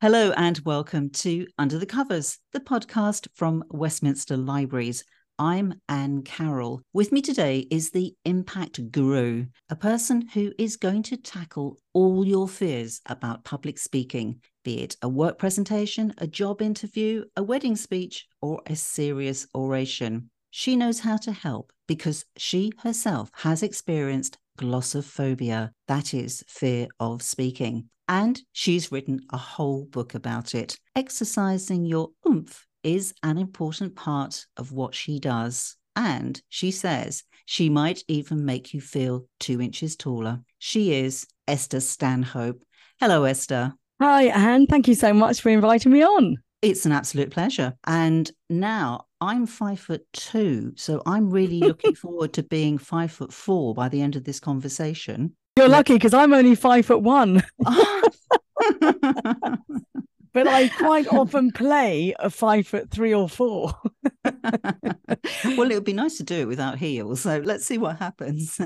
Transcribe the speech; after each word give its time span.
Hello 0.00 0.30
and 0.36 0.60
welcome 0.64 1.10
to 1.10 1.48
Under 1.58 1.76
the 1.76 1.84
Covers, 1.84 2.38
the 2.52 2.60
podcast 2.60 3.26
from 3.34 3.64
Westminster 3.68 4.36
Libraries. 4.36 5.02
I'm 5.40 5.80
Anne 5.88 6.22
Carroll. 6.22 6.82
With 6.92 7.10
me 7.10 7.20
today 7.20 7.66
is 7.68 7.90
the 7.90 8.14
Impact 8.24 8.92
Guru, 8.92 9.46
a 9.68 9.74
person 9.74 10.28
who 10.34 10.52
is 10.56 10.76
going 10.76 11.02
to 11.02 11.16
tackle 11.16 11.78
all 11.94 12.24
your 12.24 12.46
fears 12.46 13.00
about 13.06 13.42
public 13.42 13.76
speaking, 13.76 14.40
be 14.62 14.82
it 14.82 14.94
a 15.02 15.08
work 15.08 15.36
presentation, 15.36 16.14
a 16.18 16.28
job 16.28 16.62
interview, 16.62 17.24
a 17.36 17.42
wedding 17.42 17.74
speech, 17.74 18.28
or 18.40 18.62
a 18.68 18.76
serious 18.76 19.48
oration. 19.52 20.30
She 20.50 20.76
knows 20.76 21.00
how 21.00 21.16
to 21.16 21.32
help 21.32 21.72
because 21.88 22.24
she 22.36 22.70
herself 22.84 23.32
has 23.34 23.64
experienced 23.64 24.38
glossophobia, 24.58 25.70
that 25.86 26.12
is, 26.12 26.44
fear 26.48 26.88
of 27.00 27.22
speaking. 27.22 27.88
And 28.08 28.40
she's 28.52 28.92
written 28.92 29.20
a 29.32 29.36
whole 29.36 29.84
book 29.84 30.14
about 30.14 30.54
it. 30.54 30.78
Exercising 30.96 31.84
your 31.84 32.10
oomph 32.26 32.66
is 32.82 33.14
an 33.22 33.38
important 33.38 33.96
part 33.96 34.46
of 34.56 34.72
what 34.72 34.94
she 34.94 35.18
does. 35.18 35.76
And 35.96 36.40
she 36.48 36.70
says 36.70 37.24
she 37.44 37.68
might 37.68 38.02
even 38.08 38.44
make 38.44 38.72
you 38.72 38.80
feel 38.80 39.26
two 39.40 39.60
inches 39.60 39.96
taller. 39.96 40.40
She 40.58 40.94
is 40.94 41.26
Esther 41.46 41.80
Stanhope. 41.80 42.62
Hello, 43.00 43.24
Esther. 43.24 43.72
Hi, 44.00 44.24
Anne. 44.24 44.66
Thank 44.66 44.88
you 44.88 44.94
so 44.94 45.12
much 45.12 45.40
for 45.40 45.50
inviting 45.50 45.92
me 45.92 46.02
on. 46.02 46.36
It's 46.62 46.86
an 46.86 46.92
absolute 46.92 47.30
pleasure. 47.30 47.74
And 47.86 48.30
now 48.48 49.06
I'm 49.20 49.46
five 49.46 49.80
foot 49.80 50.06
two. 50.12 50.72
So 50.76 51.02
I'm 51.06 51.30
really 51.30 51.60
looking 51.60 51.94
forward 51.96 52.32
to 52.34 52.42
being 52.42 52.78
five 52.78 53.12
foot 53.12 53.32
four 53.32 53.74
by 53.74 53.88
the 53.88 54.00
end 54.00 54.16
of 54.16 54.24
this 54.24 54.40
conversation. 54.40 55.34
You're 55.56 55.68
lucky 55.68 55.94
because 55.94 56.14
I'm 56.14 56.32
only 56.32 56.54
five 56.54 56.86
foot 56.86 57.02
one. 57.02 57.42
but 60.32 60.46
I 60.46 60.68
quite 60.68 61.08
often 61.08 61.50
play 61.50 62.14
a 62.20 62.30
five 62.30 62.66
foot 62.66 62.90
three 62.90 63.12
or 63.12 63.28
four. 63.28 63.72
well, 64.24 65.70
it 65.70 65.74
would 65.74 65.84
be 65.84 65.92
nice 65.92 66.16
to 66.18 66.22
do 66.22 66.42
it 66.42 66.48
without 66.48 66.78
heels. 66.78 67.22
So 67.22 67.38
let's 67.38 67.66
see 67.66 67.78
what 67.78 67.98
happens. 67.98 68.60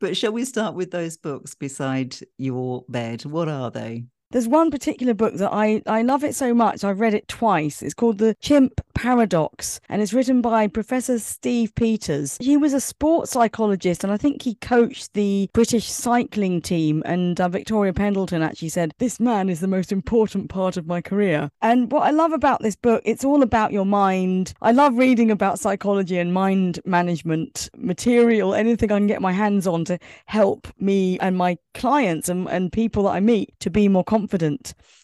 but 0.00 0.16
shall 0.16 0.32
we 0.32 0.44
start 0.44 0.74
with 0.74 0.90
those 0.90 1.16
books 1.16 1.54
beside 1.54 2.16
your 2.36 2.84
bed? 2.88 3.24
What 3.24 3.48
are 3.48 3.70
they? 3.70 4.04
There's 4.32 4.48
one 4.48 4.72
particular 4.72 5.14
book 5.14 5.34
that 5.34 5.52
I, 5.52 5.82
I 5.86 6.02
love 6.02 6.24
it 6.24 6.34
so 6.34 6.52
much. 6.52 6.82
I've 6.82 6.98
read 6.98 7.14
it 7.14 7.28
twice. 7.28 7.80
It's 7.80 7.94
called 7.94 8.18
The 8.18 8.34
Chimp 8.40 8.80
Paradox 8.92 9.78
and 9.88 10.02
it's 10.02 10.12
written 10.12 10.42
by 10.42 10.66
Professor 10.66 11.20
Steve 11.20 11.72
Peters. 11.76 12.36
He 12.40 12.56
was 12.56 12.74
a 12.74 12.80
sports 12.80 13.30
psychologist 13.30 14.02
and 14.02 14.12
I 14.12 14.16
think 14.16 14.42
he 14.42 14.56
coached 14.56 15.14
the 15.14 15.48
British 15.52 15.88
cycling 15.88 16.60
team. 16.60 17.04
And 17.06 17.40
uh, 17.40 17.48
Victoria 17.48 17.92
Pendleton 17.92 18.42
actually 18.42 18.70
said, 18.70 18.94
This 18.98 19.20
man 19.20 19.48
is 19.48 19.60
the 19.60 19.68
most 19.68 19.92
important 19.92 20.50
part 20.50 20.76
of 20.76 20.88
my 20.88 21.00
career. 21.00 21.48
And 21.62 21.92
what 21.92 22.02
I 22.02 22.10
love 22.10 22.32
about 22.32 22.62
this 22.62 22.74
book, 22.74 23.02
it's 23.04 23.24
all 23.24 23.44
about 23.44 23.72
your 23.72 23.86
mind. 23.86 24.54
I 24.60 24.72
love 24.72 24.98
reading 24.98 25.30
about 25.30 25.60
psychology 25.60 26.18
and 26.18 26.34
mind 26.34 26.80
management 26.84 27.70
material, 27.76 28.54
anything 28.54 28.90
I 28.90 28.98
can 28.98 29.06
get 29.06 29.22
my 29.22 29.32
hands 29.32 29.68
on 29.68 29.84
to 29.84 30.00
help 30.24 30.66
me 30.80 31.16
and 31.20 31.36
my 31.36 31.58
clients 31.74 32.28
and, 32.28 32.48
and 32.48 32.72
people 32.72 33.04
that 33.04 33.10
I 33.10 33.20
meet 33.20 33.54
to 33.60 33.70
be 33.70 33.86
more 33.86 34.02
confident. 34.02 34.15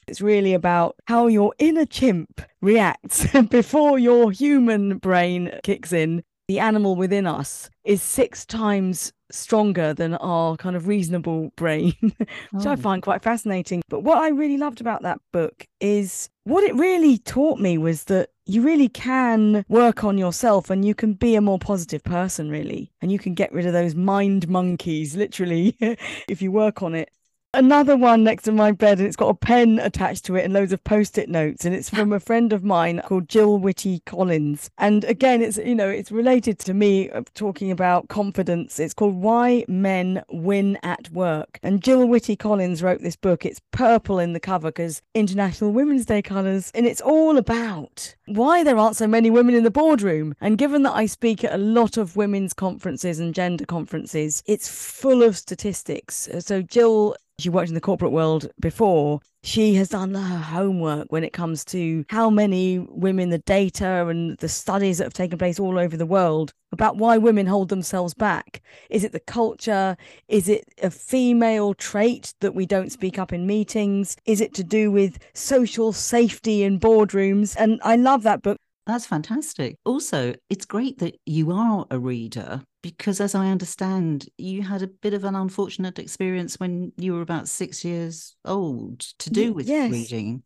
It's 0.08 0.20
really 0.20 0.55
about 0.55 0.96
how 1.06 1.27
your 1.27 1.55
inner 1.58 1.86
chimp 1.86 2.41
reacts 2.60 3.27
before 3.50 3.98
your 3.98 4.30
human 4.30 4.98
brain 4.98 5.50
kicks 5.62 5.92
in. 5.92 6.22
The 6.48 6.58
animal 6.58 6.96
within 6.96 7.27
us 7.27 7.70
is 7.84 8.02
six 8.02 8.44
times 8.44 9.12
stronger 9.30 9.94
than 9.94 10.14
our 10.14 10.56
kind 10.56 10.77
of 10.77 10.87
reasonable 10.87 11.53
brain, 11.56 11.94
which 12.00 12.66
oh. 12.66 12.70
I 12.70 12.76
find 12.76 13.03
quite 13.03 13.22
fascinating. 13.22 13.82
But 13.88 14.00
what 14.00 14.19
I 14.19 14.28
really 14.28 14.59
loved 14.59 14.81
about 14.81 15.03
that 15.03 15.20
book 15.32 15.66
is 15.81 16.28
what 16.44 16.64
it 16.64 16.75
really 16.75 17.19
taught 17.19 17.58
me 17.58 17.78
was 17.78 18.04
that 18.04 18.31
you 18.44 18.62
really 18.62 18.88
can 18.88 19.64
work 19.69 20.04
on 20.04 20.19
yourself 20.19 20.69
and 20.69 20.84
you 20.84 20.94
can 20.94 21.14
be 21.14 21.37
a 21.37 21.41
more 21.41 21.58
positive 21.58 22.03
person, 22.03 22.50
really. 22.50 22.92
And 23.00 23.12
you 23.12 23.19
can 23.19 23.34
get 23.34 23.53
rid 23.53 23.66
of 23.66 23.72
those 23.72 23.94
mind 23.94 24.48
monkeys, 24.48 25.16
literally, 25.16 25.76
if 26.28 26.42
you 26.42 26.50
work 26.50 26.82
on 26.82 26.94
it 26.94 27.10
another 27.54 27.96
one 27.96 28.24
next 28.24 28.44
to 28.44 28.52
my 28.52 28.72
bed 28.72 28.98
and 28.98 29.06
it's 29.06 29.16
got 29.16 29.28
a 29.28 29.34
pen 29.34 29.78
attached 29.78 30.24
to 30.24 30.36
it 30.36 30.44
and 30.44 30.54
loads 30.54 30.72
of 30.72 30.82
post-it 30.84 31.28
notes 31.28 31.64
and 31.64 31.74
it's 31.74 31.90
from 31.90 32.12
a 32.12 32.20
friend 32.20 32.52
of 32.52 32.64
mine 32.64 33.00
called 33.04 33.28
Gill 33.28 33.58
Whitty 33.58 34.00
Collins. 34.06 34.70
And 34.78 35.04
again 35.04 35.42
it's 35.42 35.58
you 35.58 35.74
know 35.74 35.88
it's 35.88 36.10
related 36.10 36.58
to 36.60 36.74
me 36.74 37.10
uh, 37.10 37.22
talking 37.34 37.70
about 37.70 38.08
confidence. 38.08 38.78
It's 38.78 38.94
called 38.94 39.16
why 39.16 39.64
men 39.68 40.22
win 40.30 40.78
at 40.82 41.10
work. 41.10 41.58
And 41.62 41.82
Gill 41.82 42.06
Whitty 42.06 42.36
Collins 42.36 42.82
wrote 42.82 43.02
this 43.02 43.16
book. 43.16 43.44
It's 43.44 43.60
purple 43.70 44.19
in 44.19 44.32
the 44.32 44.40
cover 44.40 44.69
because 44.69 45.02
International 45.14 45.72
Women's 45.72 46.06
Day 46.06 46.22
colors 46.22 46.70
and 46.74 46.86
it's 46.86 47.02
all 47.02 47.36
about 47.36 48.14
why 48.26 48.64
there 48.64 48.78
aren't 48.78 48.96
so 48.96 49.06
many 49.06 49.30
women 49.30 49.54
in 49.54 49.64
the 49.64 49.70
boardroom. 49.70 50.34
And 50.40 50.56
given 50.56 50.84
that 50.84 50.96
I 50.96 51.04
speak 51.04 51.44
at 51.44 51.52
a 51.52 51.58
lot 51.58 51.98
of 51.98 52.16
women's 52.16 52.54
conferences 52.54 53.19
and 53.19 53.34
gender 53.34 53.66
conferences 53.66 54.42
it's 54.46 54.69
full 54.69 55.22
of 55.22 55.36
statistics. 55.36 56.28
So 56.40 56.62
Gill 56.62 57.14
she 57.42 57.50
worked 57.50 57.69
in 57.69 57.75
the 57.75 57.80
corporate 57.80 58.12
world 58.12 58.50
before. 58.60 59.20
She 59.42 59.75
has 59.75 59.88
done 59.88 60.14
her 60.14 60.38
homework 60.38 61.10
when 61.10 61.25
it 61.25 61.32
comes 61.32 61.64
to 61.66 62.04
how 62.08 62.30
many 62.30 62.78
women, 62.78 63.30
the 63.30 63.38
data 63.38 64.06
and 64.06 64.38
the 64.38 64.48
studies 64.48 64.98
that 64.98 65.04
have 65.04 65.14
taken 65.14 65.38
place 65.38 65.58
all 65.58 65.78
over 65.78 65.97
the 65.97 66.06
world 66.06 66.52
about 66.70 66.97
why 66.97 67.19
women 67.19 67.47
hold 67.47 67.69
themselves 67.69 68.14
back. 68.14 68.62
Is 68.88 69.04
it 69.04 69.12
the 69.12 69.20
culture? 69.20 69.97
Is 70.28 70.48
it 70.48 70.64
a 70.82 70.91
female 70.91 71.75
trait 71.75 72.34
that 72.41 72.54
we 72.54 72.66
don't 72.66 72.92
speak 72.92 73.19
up 73.19 73.32
in 73.32 73.47
meetings? 73.47 74.16
Is 74.25 74.41
it 74.41 74.54
to 74.54 74.64
do 74.64 74.91
with 74.91 75.19
social 75.34 75.92
safety 75.92 76.62
in 76.62 76.78
boardrooms? 76.78 77.56
And 77.58 77.81
I 77.82 77.97
love 77.97 78.22
that 78.22 78.42
book. 78.42 78.58
That's 78.86 79.06
fantastic. 79.06 79.76
Also, 79.84 80.34
it's 80.50 80.66
great 80.66 80.98
that 80.98 81.16
you 81.25 81.52
are 81.52 81.86
a 81.91 81.98
reader 81.98 82.62
because, 82.82 83.20
as 83.20 83.34
I 83.34 83.48
understand, 83.48 84.28
you 84.37 84.62
had 84.62 84.82
a 84.82 84.88
bit 84.88 85.15
of 85.15 85.25
an 85.25 85.34
unfortunate 85.34 85.98
experience 85.98 86.59
when 86.60 86.93
you 86.97 87.15
were 87.15 87.22
about 87.22 87.48
six 87.48 87.84
years 87.84 88.37
old 88.44 89.00
to 89.19 89.31
do 89.31 89.53
with 89.53 89.69
yes. 89.69 89.91
reading. 89.91 90.43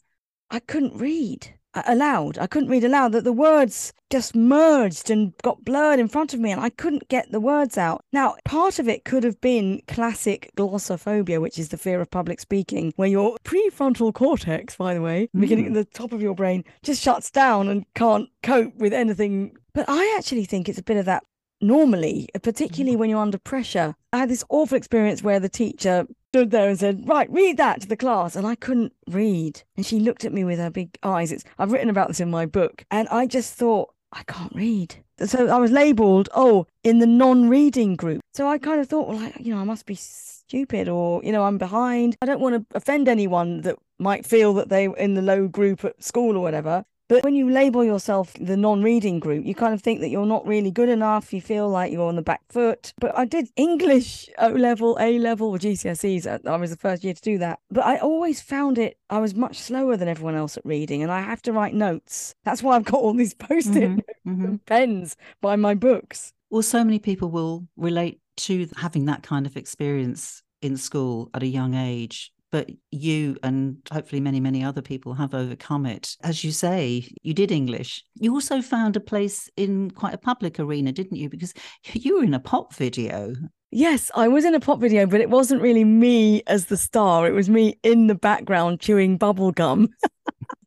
I 0.51 0.61
couldn't 0.61 0.97
read 0.97 1.55
aloud. 1.87 2.39
I 2.39 2.47
couldn't 2.47 2.69
read 2.69 2.85
aloud. 2.85 3.13
That 3.13 3.25
the 3.25 3.33
words 3.33 3.93
just 4.11 4.35
merged 4.35 5.11
and 5.11 5.33
got 5.43 5.65
blurred 5.65 5.99
in 5.99 6.09
front 6.09 6.33
of 6.33 6.41
me, 6.41 6.53
and 6.53 6.61
I 6.61 6.71
couldn't 6.71 7.09
get 7.09 7.31
the 7.31 7.41
words 7.41 7.77
out. 7.77 8.05
Now, 8.13 8.37
part 8.45 8.79
of 8.79 8.89
it 8.89 9.05
could 9.05 9.25
have 9.25 9.41
been 9.41 9.83
classic 9.89 10.51
glossophobia, 10.57 11.41
which 11.41 11.59
is 11.59 11.71
the 11.71 11.79
fear 11.79 12.01
of 12.01 12.11
public 12.11 12.41
speaking, 12.41 12.93
where 12.97 13.09
your 13.09 13.37
prefrontal 13.45 14.15
cortex, 14.15 14.77
by 14.77 14.95
the 14.95 15.03
way, 15.03 15.29
mm. 15.35 15.41
beginning 15.41 15.67
at 15.67 15.75
the 15.75 15.85
top 15.85 16.13
of 16.13 16.23
your 16.23 16.35
brain, 16.35 16.65
just 16.83 17.03
shuts 17.03 17.31
down 17.31 17.69
and 17.69 17.85
can't 17.95 18.29
cope 18.43 18.77
with 18.77 18.93
anything. 18.93 19.57
But 19.75 19.87
I 19.89 20.15
actually 20.17 20.45
think 20.45 20.69
it's 20.69 20.79
a 20.79 20.85
bit 20.85 20.97
of 20.97 21.07
that 21.07 21.25
normally, 21.61 22.29
particularly 22.43 22.97
mm. 22.97 22.99
when 22.99 23.11
you're 23.11 23.21
under 23.21 23.39
pressure. 23.39 23.95
I 24.13 24.19
had 24.19 24.29
this 24.29 24.45
awful 24.49 24.77
experience 24.77 25.23
where 25.23 25.41
the 25.41 25.49
teacher 25.49 26.07
stood 26.31 26.51
there 26.51 26.69
and 26.69 26.79
said, 26.79 27.09
Right, 27.09 27.31
read 27.31 27.57
that 27.57 27.81
to 27.83 27.89
the 27.89 27.97
class. 27.97 28.37
And 28.37 28.47
I 28.47 28.55
couldn't 28.55 28.93
read. 29.09 29.63
And 29.77 29.87
she 29.87 30.01
looked 30.01 30.25
at 30.25 30.33
me 30.33 30.45
with 30.45 30.59
her 30.59 30.71
big 30.71 30.97
eyes. 31.03 31.33
It's 31.33 31.45
I've 31.59 31.73
written 31.73 31.91
about 31.91 32.09
this 32.09 32.21
in 32.21 32.31
my 32.31 32.47
book. 32.47 32.85
And 32.91 33.09
I 33.09 33.27
just 33.27 33.55
thought, 33.55 33.95
I 34.13 34.23
can't 34.25 34.55
read. 34.55 34.97
So 35.25 35.49
I 35.49 35.59
was 35.59 35.71
labeled, 35.71 36.29
oh, 36.35 36.67
in 36.85 36.99
the 36.99 37.07
non-reading 37.07 37.97
group. 37.97 38.21
So 38.35 38.47
I 38.47 38.59
kind 38.59 38.81
of 38.81 38.89
thought, 38.89 39.09
well, 39.09 39.19
I, 39.19 39.33
you 39.39 39.55
know, 39.55 39.61
I 39.61 39.65
must 39.65 39.87
be 39.87 39.95
stupid 39.95 40.89
or, 40.89 41.23
you 41.25 41.33
know, 41.33 41.45
I'm 41.45 41.59
behind. 41.59 42.17
I 42.21 42.27
don't 42.27 42.41
want 42.41 42.55
to 42.55 42.77
offend 42.77 43.09
anyone 43.09 43.63
that 43.63 43.77
might 43.99 44.27
feel 44.27 44.53
that 44.55 44.69
they 44.69 44.89
were 44.89 44.97
in 44.97 45.15
the 45.15 45.23
low 45.23 45.49
group 45.49 45.85
at 45.85 46.03
school 46.05 46.37
or 46.37 46.41
whatever. 46.41 46.85
But 47.09 47.23
when 47.23 47.37
you 47.37 47.49
label 47.49 47.85
yourself 47.85 48.33
the 48.41 48.57
non 48.57 48.83
reading 48.83 49.21
group, 49.21 49.45
you 49.45 49.55
kind 49.55 49.73
of 49.73 49.81
think 49.81 50.01
that 50.01 50.09
you're 50.09 50.27
not 50.27 50.47
really 50.47 50.71
good 50.71 50.89
enough. 50.89 51.33
You 51.33 51.41
feel 51.41 51.69
like 51.69 51.93
you're 51.93 52.07
on 52.07 52.17
the 52.17 52.23
back 52.23 52.43
foot. 52.49 52.93
But 52.99 53.17
I 53.17 53.25
did 53.25 53.49
English 53.57 54.29
O 54.39 54.49
level, 54.49 54.97
A 55.01 55.19
level, 55.19 55.51
or 55.51 55.59
GCSEs. 55.59 56.47
I 56.47 56.57
was 56.57 56.71
the 56.71 56.77
first 56.77 57.05
year 57.05 57.15
to 57.15 57.23
do 57.23 57.39
that. 57.39 57.61
But 57.71 57.85
I 57.85 57.99
always 57.99 58.41
found 58.41 58.79
it, 58.79 58.99
I 59.09 59.19
was 59.19 59.35
much 59.35 59.59
slower 59.59 59.97
than 59.97 60.09
everyone 60.09 60.35
else 60.35 60.57
at 60.57 60.67
reading, 60.67 61.03
and 61.03 61.13
I 61.13 61.21
have 61.21 61.43
to 61.43 61.53
write 61.53 61.75
notes. 61.75 62.35
That's 62.45 62.63
why 62.63 62.77
I've 62.77 62.85
got 62.85 63.01
all 63.01 63.15
these 63.15 63.35
post 63.49 63.77
it 63.77 63.91
mm-hmm, 63.91 64.31
mm-hmm. 64.31 64.57
pens 64.67 65.17
by 65.41 65.57
my 65.57 65.75
books. 65.75 66.33
Well, 66.51 66.63
so 66.63 66.85
many 66.85 66.99
people 66.99 67.31
will 67.31 67.67
relate 67.77 68.21
to 68.39 68.69
having 68.77 69.07
that 69.07 69.23
kind 69.23 69.47
of 69.47 69.57
experience 69.57 70.43
in 70.63 70.77
school 70.77 71.31
at 71.35 71.43
a 71.43 71.47
young 71.47 71.75
age 71.75 72.33
but 72.57 72.71
you 72.91 73.37
and 73.43 73.77
hopefully 73.93 74.19
many, 74.19 74.41
many 74.41 74.65
other 74.65 74.81
people 74.81 75.13
have 75.13 75.35
overcome 75.35 75.85
it. 75.85 76.17
As 76.23 76.43
you 76.43 76.53
say, 76.53 77.07
you 77.23 77.35
did 77.35 77.53
English. 77.53 78.03
You 78.15 78.33
also 78.33 78.63
found 78.63 78.97
a 78.97 79.01
place 79.01 79.51
in 79.59 79.91
quite 79.91 80.15
a 80.15 80.19
public 80.19 80.59
arena, 80.59 80.91
didn't 80.91 81.19
you? 81.19 81.29
Because 81.29 81.53
you 81.93 82.17
were 82.17 82.25
in 82.25 82.33
a 82.33 82.41
pop 82.41 82.75
video. 82.75 83.35
Yes, 83.71 84.11
I 84.15 84.29
was 84.29 84.47
in 84.47 84.55
a 84.55 84.61
pop 84.61 84.81
video, 84.81 85.05
but 85.05 85.21
it 85.21 85.29
wasn't 85.29 85.61
really 85.61 85.85
me 85.85 86.43
as 86.47 86.65
the 86.67 86.79
star. 86.79 87.27
It 87.27 87.33
was 87.33 87.51
me 87.51 87.79
in 87.83 88.07
the 88.07 88.15
background 88.15 88.81
chewing 88.81 89.19
bubble 89.19 89.53
gum. 89.53 89.91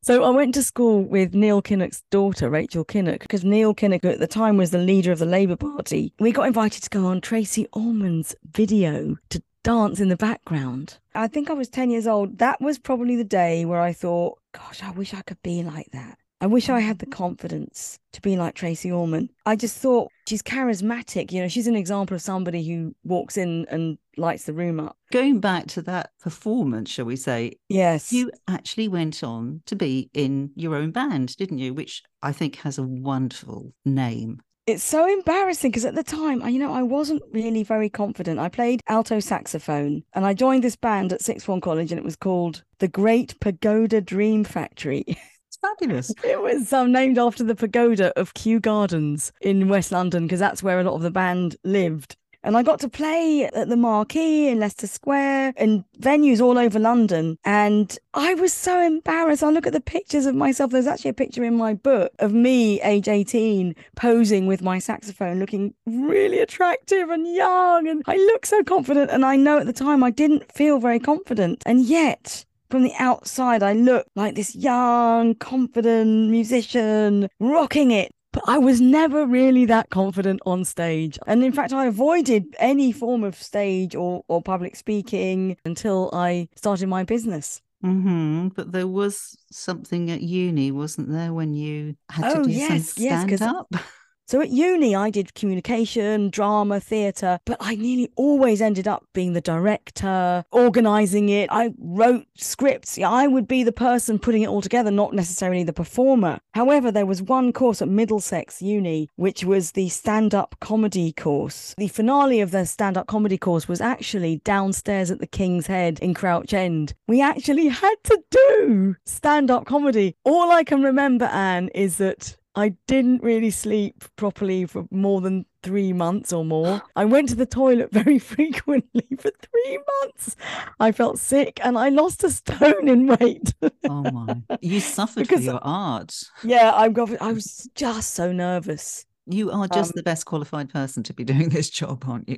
So 0.02 0.24
I 0.24 0.30
went 0.30 0.54
to 0.54 0.64
school 0.64 1.04
with 1.04 1.36
Neil 1.36 1.62
Kinnock's 1.62 2.04
daughter, 2.10 2.50
Rachel 2.50 2.86
Kinnock, 2.86 3.20
because 3.20 3.44
Neil 3.44 3.76
Kinnock 3.76 4.06
at 4.06 4.20
the 4.20 4.28
time 4.28 4.56
was 4.56 4.72
the 4.72 4.78
leader 4.78 5.12
of 5.12 5.20
the 5.20 5.26
Labour 5.26 5.58
Party. 5.58 6.14
We 6.20 6.32
got 6.32 6.48
invited 6.48 6.84
to 6.84 6.90
go 6.90 7.06
on 7.06 7.20
Tracey 7.20 7.68
Ullman's 7.74 8.34
video 8.50 9.18
to 9.30 9.44
dance 9.64 10.00
in 10.00 10.10
the 10.10 10.18
background. 10.18 10.98
I 11.16 11.28
think 11.28 11.50
I 11.50 11.54
was 11.54 11.70
10 11.70 11.90
years 11.90 12.08
old. 12.08 12.38
That 12.40 12.62
was 12.62 12.80
probably 12.80 13.16
the 13.16 13.24
day 13.24 13.66
where 13.66 13.82
I 13.82 13.94
thought, 13.94 14.40
gosh, 14.54 14.82
I 14.84 14.92
wish 14.92 15.14
I 15.14 15.22
could 15.22 15.42
be 15.44 15.64
like 15.64 15.92
that. 15.92 16.18
I 16.42 16.48
wish 16.48 16.70
I 16.70 16.80
had 16.80 17.00
the 17.00 17.06
mm-hmm. 17.06 17.24
confidence 17.24 18.00
to 18.14 18.22
be 18.22 18.38
like 18.38 18.56
Tracey 18.56 18.92
Ullman. 18.92 19.30
I 19.46 19.56
just 19.56 19.78
thought 19.78 20.10
she's 20.28 20.42
charismatic. 20.42 21.32
You 21.32 21.42
know, 21.42 21.48
she's 21.50 21.68
an 21.68 21.76
example 21.76 22.16
of 22.16 22.22
somebody 22.22 22.66
who 22.66 22.96
walks 23.04 23.36
in 23.36 23.66
and 23.70 23.98
lights 24.16 24.46
the 24.46 24.54
room 24.54 24.80
up. 24.80 24.98
Going 25.12 25.42
back 25.42 25.68
to 25.68 25.82
that 25.84 26.12
performance, 26.22 26.90
shall 26.90 27.06
we 27.06 27.18
say? 27.18 27.54
Yes. 27.68 28.14
You 28.14 28.32
actually 28.48 28.88
went 28.88 29.22
on 29.22 29.62
to 29.66 29.76
be 29.76 30.10
in 30.14 30.52
your 30.56 30.76
own 30.76 30.92
band, 30.92 31.36
didn't 31.36 31.58
you? 31.58 31.74
Which 31.74 32.04
I 32.24 32.32
think 32.32 32.58
has 32.58 32.78
a 32.78 32.84
wonderful 32.84 33.74
name. 33.86 34.42
It's 34.70 34.84
so 34.84 35.12
embarrassing 35.12 35.72
because 35.72 35.84
at 35.84 35.96
the 35.96 36.04
time, 36.04 36.44
I, 36.44 36.50
you 36.50 36.60
know, 36.60 36.72
I 36.72 36.84
wasn't 36.84 37.24
really 37.32 37.64
very 37.64 37.90
confident. 37.90 38.40
I 38.40 38.50
played 38.50 38.84
alto 38.88 39.20
saxophone 39.20 40.04
and 40.14 40.28
I 40.28 40.36
joined 40.36 40.64
this 40.64 40.76
band 40.76 41.12
at 41.12 41.24
Sixth 41.24 41.48
Form 41.48 41.60
College 41.60 41.92
and 41.92 41.98
it 41.98 42.04
was 42.06 42.16
called 42.16 42.64
the 42.78 42.88
Great 42.88 43.40
Pagoda 43.40 44.00
Dream 44.00 44.44
Factory. 44.44 45.18
fabulous. 45.60 46.14
It 46.24 46.40
was 46.40 46.72
um, 46.72 46.92
named 46.92 47.18
after 47.18 47.44
the 47.44 47.56
pagoda 47.56 48.14
of 48.16 48.36
Kew 48.36 48.60
Gardens 48.60 49.32
in 49.42 49.70
West 49.70 49.92
London 49.92 50.28
because 50.28 50.40
that's 50.40 50.62
where 50.62 50.80
a 50.80 50.84
lot 50.84 50.94
of 50.94 51.02
the 51.02 51.10
band 51.10 51.56
lived. 51.64 52.16
And 52.44 52.56
I 52.56 52.64
got 52.64 52.80
to 52.82 52.90
play 52.90 53.46
at 53.46 53.68
the 53.68 53.76
Marquee 53.76 54.48
in 54.48 54.60
Leicester 54.60 54.88
Square 54.88 55.54
and 55.58 55.84
venues 56.00 56.42
all 56.42 56.58
over 56.58 56.80
London. 56.80 57.38
And 57.44 57.98
I 58.14 58.34
was 58.36 58.54
so 58.54 58.82
embarrassed. 58.82 59.44
I 59.44 59.50
look 59.50 59.68
at 59.68 59.74
the 59.74 59.82
pictures 59.82 60.26
of 60.26 60.36
myself. 60.36 60.72
There's 60.72 60.88
actually 60.88 61.12
a 61.12 61.14
picture 61.14 61.44
in 61.44 61.58
my 61.58 61.74
book 61.74 62.12
of 62.20 62.34
me, 62.34 62.82
age 62.82 63.08
18, 63.08 63.76
posing 63.96 64.48
with 64.48 64.62
my 64.62 64.80
saxophone, 64.80 65.40
looking 65.40 65.74
really 65.86 66.40
attractive 66.40 67.10
and 67.10 67.28
young. 67.28 67.88
And 67.88 68.04
I 68.08 68.16
look 68.16 68.46
so 68.46 68.64
confident. 68.64 69.12
And 69.12 69.26
I 69.26 69.36
know 69.36 69.60
at 69.60 69.66
the 69.66 69.74
time 69.74 70.04
I 70.04 70.12
didn't 70.12 70.52
feel 70.52 70.80
very 70.80 71.00
confident. 71.00 71.62
And 71.66 71.84
yet, 71.84 72.46
from 72.70 72.84
the 72.84 72.94
outside, 73.00 73.64
I 73.64 73.74
look 73.74 74.08
like 74.16 74.36
this 74.36 74.56
young, 74.56 75.36
confident 75.36 76.30
musician 76.30 77.28
rocking 77.40 77.92
it. 77.92 78.12
But 78.32 78.44
I 78.48 78.60
was 78.60 78.80
never 78.80 79.26
really 79.26 79.66
that 79.66 79.90
confident 79.90 80.42
on 80.46 80.64
stage. 80.64 81.18
And 81.26 81.44
in 81.44 81.52
fact, 81.52 81.74
I 81.74 81.88
avoided 81.88 82.46
any 82.60 82.92
form 82.92 83.24
of 83.24 83.36
stage 83.36 83.96
or, 83.96 84.24
or 84.28 84.42
public 84.42 84.76
speaking 84.76 85.58
until 85.66 86.10
I 86.14 86.48
started 86.56 86.88
my 86.88 87.04
business. 87.04 87.62
Mm-hmm. 87.84 88.50
But 88.50 88.72
there 88.72 88.88
was 88.88 89.38
something 89.52 90.12
at 90.12 90.22
uni, 90.22 90.72
wasn't 90.72 91.10
there, 91.10 91.34
when 91.34 91.54
you 91.54 91.96
had 92.10 92.34
to 92.34 92.40
Oh, 92.42 92.44
do 92.44 92.52
yes, 92.52 92.94
some 92.94 93.04
yes, 93.04 93.36
stand 93.36 93.42
up? 93.42 93.68
So 94.30 94.42
at 94.42 94.52
uni, 94.52 94.96
I 94.96 95.10
did 95.10 95.34
communication, 95.34 96.30
drama, 96.30 96.80
theatre, 96.80 97.40
but 97.46 97.58
I 97.60 97.74
nearly 97.74 98.12
always 98.16 98.62
ended 98.62 98.88
up 98.88 99.04
being 99.12 99.34
the 99.34 99.42
director, 99.42 100.46
organising 100.52 101.30
it. 101.30 101.50
I 101.52 101.74
wrote 101.80 102.28
scripts. 102.36 103.00
I 103.00 103.26
would 103.26 103.48
be 103.48 103.64
the 103.64 103.72
person 103.72 104.20
putting 104.20 104.44
it 104.44 104.48
all 104.48 104.62
together, 104.62 104.92
not 104.92 105.16
necessarily 105.16 105.64
the 105.64 105.74
performer. 105.74 106.38
However, 106.54 106.92
there 106.92 107.08
was 107.08 107.24
one 107.24 107.52
course 107.52 107.82
at 107.82 107.88
Middlesex 107.88 108.62
Uni, 108.62 109.10
which 109.16 109.44
was 109.44 109.72
the 109.72 109.90
stand 109.90 110.36
up 110.36 110.56
comedy 110.60 111.12
course. 111.12 111.74
The 111.80 111.88
finale 111.88 112.40
of 112.40 112.52
the 112.52 112.68
stand 112.68 113.00
up 113.00 113.08
comedy 113.08 113.40
course 113.40 113.68
was 113.68 113.82
actually 113.82 114.42
downstairs 114.44 115.10
at 115.10 115.18
the 115.18 115.26
King's 115.26 115.66
Head 115.66 115.98
in 116.04 116.14
Crouch 116.14 116.54
End. 116.54 116.94
We 117.08 117.20
actually 117.20 117.70
had 117.70 117.96
to 118.04 118.24
do 118.30 118.96
stand 119.08 119.50
up 119.50 119.66
comedy. 119.66 120.16
All 120.24 120.52
I 120.52 120.64
can 120.64 120.84
remember, 120.84 121.26
Anne, 121.26 121.70
is 121.70 121.98
that 121.98 122.38
I 122.56 122.70
didn't 122.88 123.22
really 123.24 123.52
sleep 123.52 124.04
properly 124.16 124.66
for 124.66 124.86
more 124.92 125.22
than 125.22 125.46
three 125.64 125.94
months 125.94 126.34
or 126.34 126.44
more. 126.44 126.82
I 126.96 127.06
went 127.06 127.30
to 127.30 127.36
the 127.36 127.46
toilet 127.46 127.92
very 127.94 128.20
frequently 128.20 129.06
for 129.20 129.30
three 129.42 129.80
months. 130.02 130.36
I 130.80 130.92
felt 130.92 131.20
sick 131.20 131.60
and 131.64 131.78
I 131.78 131.90
lost 131.90 132.24
a 132.24 132.30
stone 132.32 132.88
in 132.88 133.08
weight. 133.08 133.54
Oh 133.88 134.04
my. 134.12 134.42
You 134.62 134.80
suffered 134.82 135.28
for 135.28 135.36
Because- 135.36 135.46
your 135.46 135.60
art. 135.64 136.16
yeah, 136.44 136.72
I'm 136.76 136.96
I 137.22 137.32
was 137.32 137.70
just 137.76 138.14
so 138.14 138.32
nervous. 138.32 139.06
You 139.26 139.52
are 139.52 139.68
just 139.68 139.92
Um, 139.92 139.94
the 139.96 140.04
best 140.04 140.26
qualified 140.26 140.70
person 140.70 141.02
to 141.04 141.14
be 141.14 141.24
doing 141.34 141.50
this 141.50 141.70
job, 141.70 142.04
aren't 142.08 142.28
you? 142.30 142.38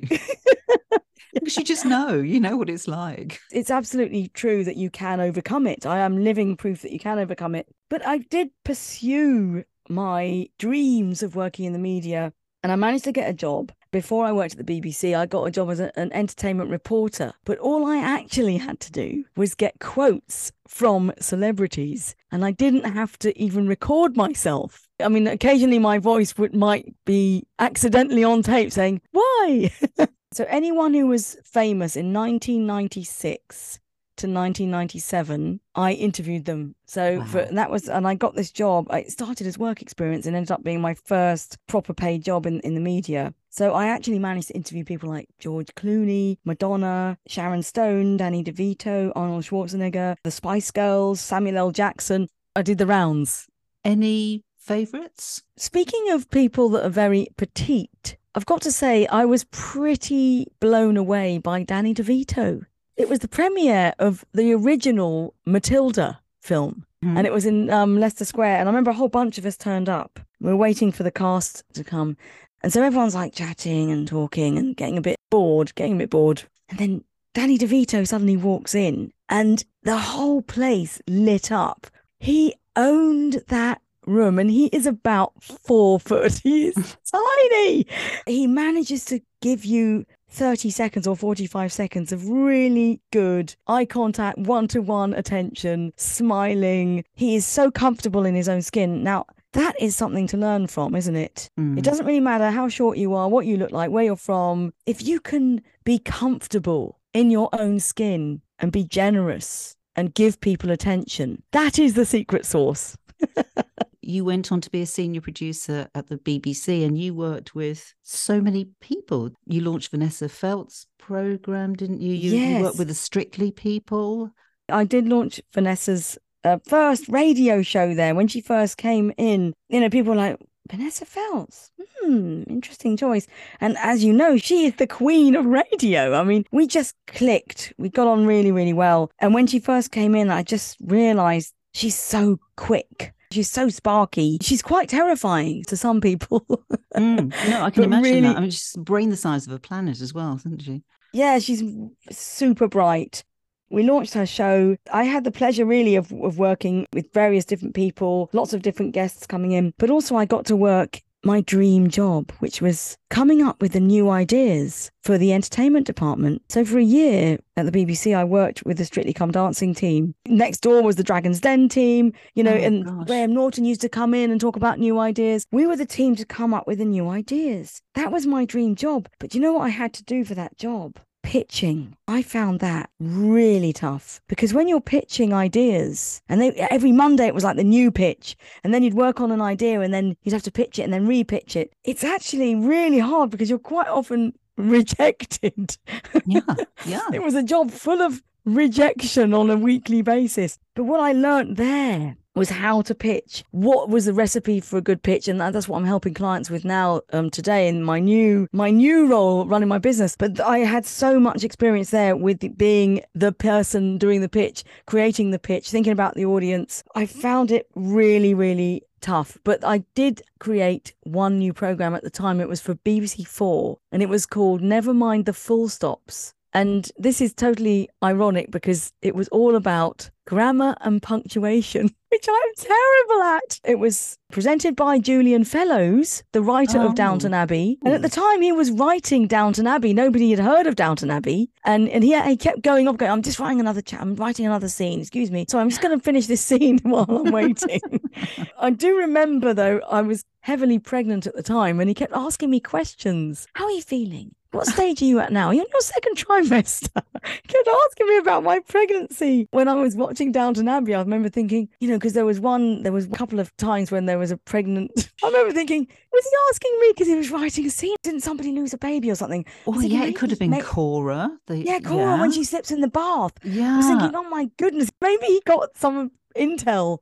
because 1.32 1.56
you 1.56 1.64
just 1.64 1.84
know, 1.84 2.14
you 2.14 2.38
know 2.40 2.56
what 2.56 2.68
it's 2.70 2.86
like. 2.86 3.40
It's 3.50 3.70
absolutely 3.70 4.28
true 4.28 4.64
that 4.64 4.76
you 4.76 4.90
can 4.90 5.20
overcome 5.20 5.66
it. 5.66 5.84
I 5.86 5.98
am 6.00 6.22
living 6.22 6.56
proof 6.56 6.82
that 6.82 6.92
you 6.92 6.98
can 6.98 7.18
overcome 7.18 7.54
it. 7.54 7.66
But 7.90 8.06
I 8.06 8.18
did 8.18 8.48
pursue 8.64 9.64
my 9.92 10.48
dreams 10.58 11.22
of 11.22 11.36
working 11.36 11.64
in 11.64 11.72
the 11.72 11.78
media 11.78 12.32
and 12.62 12.70
I 12.70 12.76
managed 12.76 13.04
to 13.04 13.12
get 13.12 13.28
a 13.28 13.32
job. 13.32 13.72
Before 13.90 14.24
I 14.24 14.32
worked 14.32 14.56
at 14.56 14.64
the 14.64 14.80
BBC, 14.80 15.14
I 15.14 15.26
got 15.26 15.44
a 15.44 15.50
job 15.50 15.68
as 15.70 15.80
a- 15.80 15.98
an 15.98 16.12
entertainment 16.12 16.70
reporter. 16.70 17.32
But 17.44 17.58
all 17.58 17.84
I 17.84 17.98
actually 17.98 18.56
had 18.56 18.80
to 18.80 18.92
do 18.92 19.24
was 19.36 19.54
get 19.54 19.80
quotes 19.80 20.52
from 20.66 21.12
celebrities, 21.20 22.14
and 22.30 22.44
I 22.44 22.52
didn't 22.52 22.84
have 22.84 23.18
to 23.18 23.38
even 23.38 23.66
record 23.66 24.16
myself. 24.16 24.88
I 24.98 25.08
mean, 25.08 25.26
occasionally 25.26 25.78
my 25.78 25.98
voice 25.98 26.38
would 26.38 26.54
might 26.54 26.94
be 27.04 27.44
accidentally 27.58 28.24
on 28.24 28.42
tape 28.42 28.72
saying, 28.72 29.02
"Why?" 29.10 29.70
so 30.32 30.46
anyone 30.48 30.94
who 30.94 31.08
was 31.08 31.36
famous 31.44 31.96
in 31.96 32.12
1996 32.14 33.78
to 34.22 34.26
1997, 34.28 35.60
I 35.74 35.92
interviewed 35.92 36.44
them. 36.44 36.74
So 36.86 37.18
Wow. 37.18 37.40
and 37.48 37.58
that 37.58 37.70
was, 37.70 37.88
and 37.88 38.06
I 38.06 38.14
got 38.14 38.34
this 38.34 38.50
job. 38.50 38.86
It 38.92 39.10
started 39.12 39.46
as 39.46 39.58
work 39.58 39.82
experience 39.82 40.26
and 40.26 40.34
ended 40.34 40.50
up 40.50 40.62
being 40.64 40.80
my 40.80 40.94
first 40.94 41.58
proper 41.66 41.92
paid 41.94 42.24
job 42.24 42.46
in, 42.46 42.60
in 42.60 42.74
the 42.74 42.80
media. 42.80 43.34
So 43.50 43.72
I 43.74 43.86
actually 43.88 44.18
managed 44.18 44.48
to 44.48 44.54
interview 44.54 44.84
people 44.84 45.08
like 45.10 45.28
George 45.38 45.68
Clooney, 45.76 46.38
Madonna, 46.44 47.18
Sharon 47.26 47.62
Stone, 47.62 48.16
Danny 48.16 48.42
DeVito, 48.42 49.12
Arnold 49.14 49.44
Schwarzenegger, 49.44 50.16
the 50.22 50.30
Spice 50.30 50.70
Girls, 50.70 51.20
Samuel 51.20 51.58
L. 51.58 51.70
Jackson. 51.70 52.28
I 52.56 52.62
did 52.62 52.78
the 52.78 52.86
rounds. 52.86 53.46
Any 53.84 54.44
favourites? 54.58 55.42
Speaking 55.56 56.10
of 56.10 56.30
people 56.30 56.68
that 56.70 56.84
are 56.84 56.88
very 56.88 57.28
petite, 57.36 58.16
I've 58.34 58.46
got 58.46 58.62
to 58.62 58.72
say 58.72 59.06
I 59.06 59.24
was 59.26 59.44
pretty 59.44 60.46
blown 60.60 60.96
away 60.96 61.38
by 61.38 61.62
Danny 61.64 61.92
DeVito. 61.92 62.64
It 62.96 63.08
was 63.08 63.20
the 63.20 63.28
premiere 63.28 63.94
of 63.98 64.24
the 64.32 64.52
original 64.52 65.34
Matilda 65.46 66.20
film, 66.40 66.84
and 67.02 67.26
it 67.26 67.32
was 67.32 67.46
in 67.46 67.68
um, 67.70 67.98
Leicester 67.98 68.24
Square. 68.24 68.58
And 68.58 68.68
I 68.68 68.72
remember 68.72 68.90
a 68.90 68.94
whole 68.94 69.08
bunch 69.08 69.38
of 69.38 69.46
us 69.46 69.56
turned 69.56 69.88
up. 69.88 70.20
We 70.40 70.50
were 70.50 70.56
waiting 70.56 70.92
for 70.92 71.02
the 71.02 71.10
cast 71.10 71.64
to 71.74 71.82
come, 71.82 72.16
and 72.62 72.72
so 72.72 72.82
everyone's 72.82 73.14
like 73.14 73.34
chatting 73.34 73.90
and 73.90 74.06
talking 74.06 74.58
and 74.58 74.76
getting 74.76 74.98
a 74.98 75.02
bit 75.02 75.16
bored, 75.30 75.74
getting 75.74 75.94
a 75.94 75.98
bit 75.98 76.10
bored. 76.10 76.44
And 76.68 76.78
then 76.78 77.04
Danny 77.34 77.58
DeVito 77.58 78.06
suddenly 78.06 78.36
walks 78.36 78.74
in, 78.74 79.12
and 79.28 79.64
the 79.82 79.98
whole 79.98 80.42
place 80.42 81.00
lit 81.08 81.50
up. 81.50 81.86
He 82.20 82.54
owned 82.76 83.42
that 83.48 83.80
room 84.06 84.38
and 84.38 84.50
he 84.50 84.66
is 84.66 84.86
about 84.86 85.32
four 85.42 85.98
foot. 86.00 86.40
He 86.42 86.68
is 86.68 86.96
tiny. 87.10 87.86
He 88.26 88.46
manages 88.46 89.04
to 89.06 89.20
give 89.40 89.64
you 89.64 90.04
30 90.32 90.70
seconds 90.70 91.06
or 91.06 91.14
45 91.14 91.72
seconds 91.72 92.10
of 92.10 92.28
really 92.28 93.00
good 93.12 93.54
eye 93.66 93.84
contact, 93.84 94.38
one 94.38 94.66
to 94.68 94.80
one 94.80 95.12
attention, 95.12 95.92
smiling. 95.96 97.04
He 97.14 97.36
is 97.36 97.46
so 97.46 97.70
comfortable 97.70 98.24
in 98.24 98.34
his 98.34 98.48
own 98.48 98.62
skin. 98.62 99.02
Now, 99.02 99.26
that 99.52 99.80
is 99.80 99.94
something 99.94 100.26
to 100.28 100.38
learn 100.38 100.66
from, 100.66 100.94
isn't 100.94 101.16
it? 101.16 101.50
Mm. 101.60 101.76
It 101.76 101.84
doesn't 101.84 102.06
really 102.06 102.20
matter 102.20 102.50
how 102.50 102.68
short 102.68 102.96
you 102.96 103.14
are, 103.14 103.28
what 103.28 103.44
you 103.44 103.58
look 103.58 103.72
like, 103.72 103.90
where 103.90 104.04
you're 104.04 104.16
from. 104.16 104.72
If 104.86 105.02
you 105.02 105.20
can 105.20 105.60
be 105.84 105.98
comfortable 105.98 106.98
in 107.12 107.30
your 107.30 107.50
own 107.52 107.78
skin 107.78 108.40
and 108.58 108.72
be 108.72 108.84
generous 108.84 109.76
and 109.94 110.14
give 110.14 110.40
people 110.40 110.70
attention, 110.70 111.42
that 111.52 111.78
is 111.78 111.92
the 111.92 112.06
secret 112.06 112.46
sauce. 112.46 112.96
you 114.02 114.24
went 114.24 114.50
on 114.52 114.60
to 114.60 114.70
be 114.70 114.82
a 114.82 114.86
senior 114.86 115.20
producer 115.20 115.88
at 115.94 116.08
the 116.08 116.18
BBC 116.18 116.84
and 116.84 116.98
you 116.98 117.14
worked 117.14 117.54
with 117.54 117.94
so 118.02 118.40
many 118.40 118.68
people. 118.80 119.30
You 119.46 119.62
launched 119.62 119.90
Vanessa 119.90 120.28
Feltz 120.28 120.86
program, 120.98 121.74
didn't 121.74 122.00
you? 122.00 122.12
You, 122.12 122.36
you 122.36 122.62
worked 122.62 122.78
with 122.78 122.88
the 122.88 122.94
Strictly 122.94 123.50
people. 123.52 124.30
I 124.68 124.84
did 124.84 125.08
launch 125.08 125.40
Vanessa's 125.54 126.18
uh, 126.44 126.58
first 126.66 127.08
radio 127.08 127.62
show 127.62 127.94
there 127.94 128.14
when 128.14 128.28
she 128.28 128.40
first 128.40 128.76
came 128.76 129.12
in. 129.16 129.54
You 129.68 129.80
know, 129.80 129.90
people 129.90 130.10
were 130.10 130.18
like, 130.18 130.38
Vanessa 130.70 131.04
Feltz, 131.04 131.70
hmm, 132.00 132.44
interesting 132.48 132.96
choice. 132.96 133.26
And 133.60 133.76
as 133.78 134.04
you 134.04 134.12
know, 134.12 134.36
she 134.36 134.66
is 134.66 134.76
the 134.76 134.86
queen 134.86 135.34
of 135.34 135.44
radio. 135.44 136.14
I 136.14 136.24
mean, 136.24 136.44
we 136.52 136.66
just 136.66 136.94
clicked. 137.06 137.72
We 137.78 137.88
got 137.88 138.06
on 138.06 138.26
really, 138.26 138.52
really 138.52 138.72
well. 138.72 139.10
And 139.18 139.34
when 139.34 139.46
she 139.46 139.58
first 139.58 139.90
came 139.90 140.14
in, 140.14 140.30
I 140.30 140.42
just 140.42 140.76
realized 140.80 141.52
she's 141.74 141.98
so 141.98 142.38
quick. 142.56 143.12
She's 143.32 143.50
so 143.50 143.68
sparky. 143.68 144.38
She's 144.42 144.62
quite 144.62 144.88
terrifying 144.88 145.64
to 145.64 145.76
some 145.76 146.00
people. 146.00 146.44
Mm, 146.94 147.30
No, 147.48 147.62
I 147.62 147.70
can 147.70 147.84
But 147.84 147.86
imagine 147.86 148.02
really- 148.02 148.20
that. 148.20 148.36
I 148.36 148.40
mean, 148.40 148.50
she's 148.50 148.76
brain 148.78 149.08
the 149.08 149.16
size 149.16 149.46
of 149.46 149.52
a 149.54 149.58
planet 149.58 150.02
as 150.02 150.12
well, 150.12 150.34
isn't 150.36 150.60
she? 150.60 150.82
Yeah, 151.14 151.38
she's 151.38 151.62
super 152.10 152.68
bright. 152.68 153.24
We 153.70 153.82
launched 153.82 154.12
her 154.12 154.26
show. 154.26 154.76
I 154.92 155.04
had 155.04 155.24
the 155.24 155.30
pleasure 155.30 155.64
really 155.64 155.96
of, 155.96 156.12
of 156.12 156.36
working 156.36 156.86
with 156.92 157.10
various 157.14 157.46
different 157.46 157.74
people, 157.74 158.28
lots 158.34 158.52
of 158.52 158.60
different 158.60 158.92
guests 158.92 159.26
coming 159.26 159.52
in, 159.52 159.72
but 159.78 159.88
also 159.88 160.16
I 160.16 160.26
got 160.26 160.44
to 160.46 160.56
work 160.56 161.00
my 161.24 161.40
dream 161.42 161.88
job, 161.88 162.32
which 162.40 162.60
was 162.60 162.96
coming 163.10 163.42
up 163.42 163.60
with 163.60 163.72
the 163.72 163.80
new 163.80 164.10
ideas 164.10 164.90
for 165.02 165.18
the 165.18 165.32
entertainment 165.32 165.86
department. 165.86 166.42
So 166.48 166.64
for 166.64 166.78
a 166.78 166.82
year 166.84 167.38
at 167.56 167.70
the 167.70 167.72
BBC, 167.72 168.16
I 168.16 168.24
worked 168.24 168.64
with 168.64 168.78
the 168.78 168.84
Strictly 168.84 169.12
Come 169.12 169.30
Dancing 169.30 169.74
team. 169.74 170.14
Next 170.26 170.60
door 170.60 170.82
was 170.82 170.96
the 170.96 171.04
Dragon's 171.04 171.40
Den 171.40 171.68
team, 171.68 172.12
you 172.34 172.42
know, 172.42 172.52
Oh, 172.54 172.56
and 172.56 172.84
gosh. 172.84 173.06
Graham 173.06 173.34
Norton 173.34 173.64
used 173.64 173.80
to 173.82 173.88
come 173.88 174.14
in 174.14 174.30
and 174.30 174.40
talk 174.40 174.56
about 174.56 174.78
new 174.78 174.98
ideas. 174.98 175.46
We 175.52 175.66
were 175.66 175.76
the 175.76 175.86
team 175.86 176.16
to 176.16 176.24
come 176.24 176.52
up 176.54 176.66
with 176.66 176.78
the 176.78 176.84
new 176.84 177.08
ideas. 177.08 177.80
That 177.94 178.10
was 178.12 178.26
my 178.26 178.44
dream 178.44 178.74
job. 178.74 179.08
But 179.18 179.34
you 179.34 179.40
know 179.40 179.52
what 179.52 179.62
I 179.62 179.68
had 179.70 179.92
to 179.94 180.04
do 180.04 180.24
for 180.24 180.34
that 180.34 180.56
job? 180.58 180.98
Pitching. 181.32 181.96
I 182.06 182.20
found 182.20 182.60
that 182.60 182.90
really 183.00 183.72
tough 183.72 184.20
because 184.28 184.52
when 184.52 184.68
you're 184.68 184.82
pitching 184.82 185.32
ideas, 185.32 186.20
and 186.28 186.42
they, 186.42 186.52
every 186.52 186.92
Monday 186.92 187.26
it 187.26 187.32
was 187.34 187.42
like 187.42 187.56
the 187.56 187.64
new 187.64 187.90
pitch, 187.90 188.36
and 188.62 188.74
then 188.74 188.82
you'd 188.82 188.92
work 188.92 189.18
on 189.18 189.32
an 189.32 189.40
idea 189.40 189.80
and 189.80 189.94
then 189.94 190.14
you'd 190.24 190.34
have 190.34 190.42
to 190.42 190.52
pitch 190.52 190.78
it 190.78 190.82
and 190.82 190.92
then 190.92 191.06
re-pitch 191.06 191.56
it. 191.56 191.72
It's 191.84 192.04
actually 192.04 192.54
really 192.54 192.98
hard 192.98 193.30
because 193.30 193.48
you're 193.48 193.58
quite 193.58 193.88
often 193.88 194.34
rejected. 194.58 195.78
Yeah, 196.26 196.40
yeah. 196.84 197.08
it 197.14 197.22
was 197.22 197.34
a 197.34 197.42
job 197.42 197.70
full 197.70 198.02
of 198.02 198.22
rejection 198.44 199.32
on 199.32 199.48
a 199.48 199.56
weekly 199.56 200.02
basis. 200.02 200.58
But 200.74 200.84
what 200.84 201.00
I 201.00 201.12
learnt 201.12 201.56
there 201.56 202.18
was 202.34 202.50
how 202.50 202.82
to 202.82 202.94
pitch. 202.94 203.44
What 203.50 203.88
was 203.88 204.06
the 204.06 204.12
recipe 204.12 204.60
for 204.60 204.78
a 204.78 204.82
good 204.82 205.02
pitch, 205.02 205.28
and 205.28 205.40
that's 205.40 205.68
what 205.68 205.78
I'm 205.78 205.84
helping 205.84 206.14
clients 206.14 206.50
with 206.50 206.64
now 206.64 207.02
um, 207.12 207.30
today 207.30 207.68
in 207.68 207.82
my 207.82 207.98
new 207.98 208.48
my 208.52 208.70
new 208.70 209.06
role 209.06 209.46
running 209.46 209.68
my 209.68 209.78
business. 209.78 210.16
But 210.16 210.40
I 210.40 210.60
had 210.60 210.86
so 210.86 211.20
much 211.20 211.44
experience 211.44 211.90
there 211.90 212.16
with 212.16 212.56
being 212.56 213.02
the 213.14 213.32
person 213.32 213.98
doing 213.98 214.20
the 214.20 214.28
pitch, 214.28 214.64
creating 214.86 215.30
the 215.30 215.38
pitch, 215.38 215.70
thinking 215.70 215.92
about 215.92 216.14
the 216.14 216.24
audience. 216.24 216.82
I 216.94 217.06
found 217.06 217.50
it 217.50 217.66
really, 217.74 218.34
really 218.34 218.82
tough. 219.00 219.36
But 219.44 219.64
I 219.64 219.78
did 219.94 220.22
create 220.38 220.94
one 221.02 221.38
new 221.38 221.52
program 221.52 221.94
at 221.94 222.02
the 222.02 222.10
time. 222.10 222.40
It 222.40 222.48
was 222.48 222.60
for 222.60 222.74
BBC 222.76 223.26
Four, 223.26 223.78
and 223.90 224.02
it 224.02 224.08
was 224.08 224.24
called 224.24 224.62
Never 224.62 224.94
Mind 224.94 225.26
the 225.26 225.32
Full 225.34 225.68
Stops. 225.68 226.34
And 226.54 226.90
this 226.98 227.20
is 227.20 227.32
totally 227.32 227.88
ironic 228.02 228.50
because 228.50 228.92
it 229.00 229.14
was 229.14 229.28
all 229.28 229.56
about 229.56 230.10
grammar 230.26 230.76
and 230.80 231.02
punctuation, 231.02 231.90
which 232.10 232.26
I'm 232.28 232.54
terrible 232.56 233.22
at. 233.22 233.60
It 233.64 233.78
was 233.78 234.18
presented 234.30 234.76
by 234.76 234.98
Julian 234.98 235.44
Fellowes, 235.44 236.22
the 236.32 236.42
writer 236.42 236.78
Oh. 236.78 236.86
of 236.86 236.94
Downton 236.94 237.34
oh. 237.34 237.38
Abbey. 237.38 237.78
And 237.84 237.94
at 237.94 238.02
the 238.02 238.08
time 238.08 238.40
he 238.42 238.52
was 238.52 238.70
writing 238.70 239.26
Downton 239.26 239.66
Abbey, 239.66 239.92
nobody 239.92 240.30
had 240.30 240.38
heard 240.38 240.66
of 240.66 240.76
Downton 240.76 241.10
Abbey. 241.10 241.50
And 241.64 241.88
and 241.88 242.04
he, 242.04 242.20
he 242.22 242.36
kept 242.36 242.62
going 242.62 242.88
up, 242.88 242.96
going, 242.96 243.10
I'm 243.10 243.22
just 243.22 243.38
writing 243.38 243.60
another 243.60 243.82
chat, 243.82 244.00
I'm 244.00 244.14
writing 244.16 244.46
another 244.46 244.68
scene, 244.68 245.00
excuse 245.00 245.30
me. 245.30 245.46
So 245.48 245.58
I'm 245.58 245.68
just 245.68 245.80
going 245.82 245.96
to 245.96 246.02
finish 246.02 246.26
this 246.26 246.40
scene 246.40 246.78
while 246.82 247.06
I'm 247.08 247.32
waiting. 247.32 247.80
I 248.58 248.70
do 248.70 248.96
remember 248.96 249.52
though, 249.54 249.80
I 249.90 250.02
was 250.02 250.24
heavily 250.40 250.78
pregnant 250.78 251.26
at 251.26 251.34
the 251.34 251.42
time 251.42 251.80
and 251.80 251.88
he 251.88 251.94
kept 251.94 252.12
asking 252.14 252.50
me 252.50 252.60
questions. 252.60 253.46
How 253.54 253.64
are 253.64 253.70
you 253.70 253.82
feeling? 253.82 254.34
What 254.52 254.66
stage 254.66 255.00
are 255.02 255.06
you 255.06 255.18
at 255.18 255.32
now? 255.32 255.50
You're 255.50 255.64
in 255.64 255.70
your 255.72 255.80
second 255.80 256.16
trimester. 256.16 256.92
Kept 257.22 257.68
asking 257.88 258.06
me 258.06 258.18
about 258.18 258.42
my 258.44 258.60
pregnancy. 258.60 259.48
When 259.50 259.66
I 259.66 259.74
was 259.74 259.96
watching 259.96 260.30
Downton 260.30 260.68
Abbey, 260.68 260.94
I 260.94 261.00
remember 261.00 261.28
thinking, 261.30 261.68
you 261.80 261.88
know, 261.88 261.96
because 261.96 262.12
there 262.12 262.26
was 262.26 262.38
one, 262.38 262.82
there 262.82 262.92
was 262.92 263.06
a 263.06 263.10
couple 263.10 263.40
of 263.40 263.54
times 263.56 263.90
when 263.90 264.04
there 264.06 264.18
was 264.18 264.30
a 264.30 264.36
pregnant. 264.36 264.90
I 265.24 265.28
remember 265.28 265.52
thinking, 265.52 265.86
was 266.12 266.24
he 266.24 266.30
asking 266.50 266.78
me 266.80 266.88
because 266.92 267.06
he 267.08 267.14
was 267.14 267.30
writing 267.30 267.64
a 267.66 267.70
scene? 267.70 267.96
Didn't 268.02 268.20
somebody 268.20 268.52
lose 268.52 268.74
a 268.74 268.78
baby 268.78 269.10
or 269.10 269.14
something? 269.14 269.44
Oh, 269.66 269.72
thinking, 269.72 269.98
yeah, 269.98 270.04
it 270.04 270.16
could 270.16 270.30
have 270.30 270.38
been 270.38 270.50
may- 270.50 270.60
Cora. 270.60 271.30
The, 271.46 271.58
Yeah, 271.58 271.80
Cora 271.80 272.18
when 272.18 272.30
she 272.32 272.44
slips 272.44 272.70
in 272.70 272.80
the 272.82 272.88
bath. 272.88 273.32
Yeah, 273.42 273.52
I 273.52 273.56
Yeah. 273.56 273.76
was 273.78 273.86
thinking, 273.86 274.14
oh 274.14 274.28
my 274.28 274.50
goodness, 274.58 274.90
maybe 275.00 275.24
he 275.26 275.40
got 275.46 275.76
some 275.78 276.10
intel. 276.34 276.98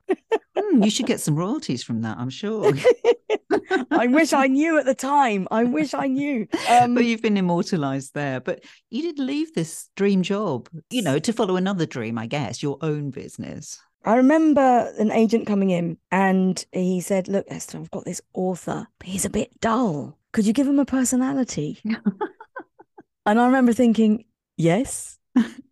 Hmm, 0.57 0.83
you 0.83 0.91
should 0.91 1.07
get 1.07 1.21
some 1.21 1.37
royalties 1.37 1.83
from 1.83 2.03
that, 2.03 2.19
I'm 2.19 2.31
sure. 2.31 2.73
I 3.91 4.07
wish 4.07 4.33
I 4.33 4.47
knew 4.47 4.79
at 4.79 4.85
the 4.85 4.95
time. 4.95 5.49
I 5.51 5.65
wish 5.65 5.95
I 5.95 6.07
knew. 6.07 6.47
Um, 6.69 6.95
but 6.95 7.05
you've 7.05 7.23
been 7.23 7.37
immortalized 7.37 8.15
there. 8.15 8.41
But 8.41 8.65
you 8.91 9.03
did 9.03 9.19
leave 9.19 9.55
this 9.55 9.89
dream 9.97 10.23
job, 10.23 10.69
you 10.91 11.03
know, 11.03 11.19
to 11.19 11.33
follow 11.33 11.57
another 11.57 11.87
dream, 11.87 12.19
I 12.19 12.27
guess, 12.27 12.63
your 12.63 12.79
own 12.81 13.11
business. 13.11 13.81
I 14.05 14.17
remember 14.17 14.93
an 14.99 15.13
agent 15.13 15.47
coming 15.47 15.71
in 15.71 15.99
and 16.11 16.65
he 16.73 17.01
said, 17.01 17.29
Look, 17.29 17.47
Esther, 17.49 17.79
I've 17.79 17.91
got 17.91 18.05
this 18.05 18.23
author, 18.33 18.87
but 18.99 19.09
he's 19.09 19.25
a 19.25 19.31
bit 19.31 19.61
dull. 19.61 20.19
Could 20.33 20.47
you 20.47 20.53
give 20.53 20.67
him 20.67 20.79
a 20.79 20.87
personality? 20.87 21.81
and 21.85 23.41
I 23.41 23.47
remember 23.47 23.73
thinking, 23.73 24.25
Yes, 24.57 25.19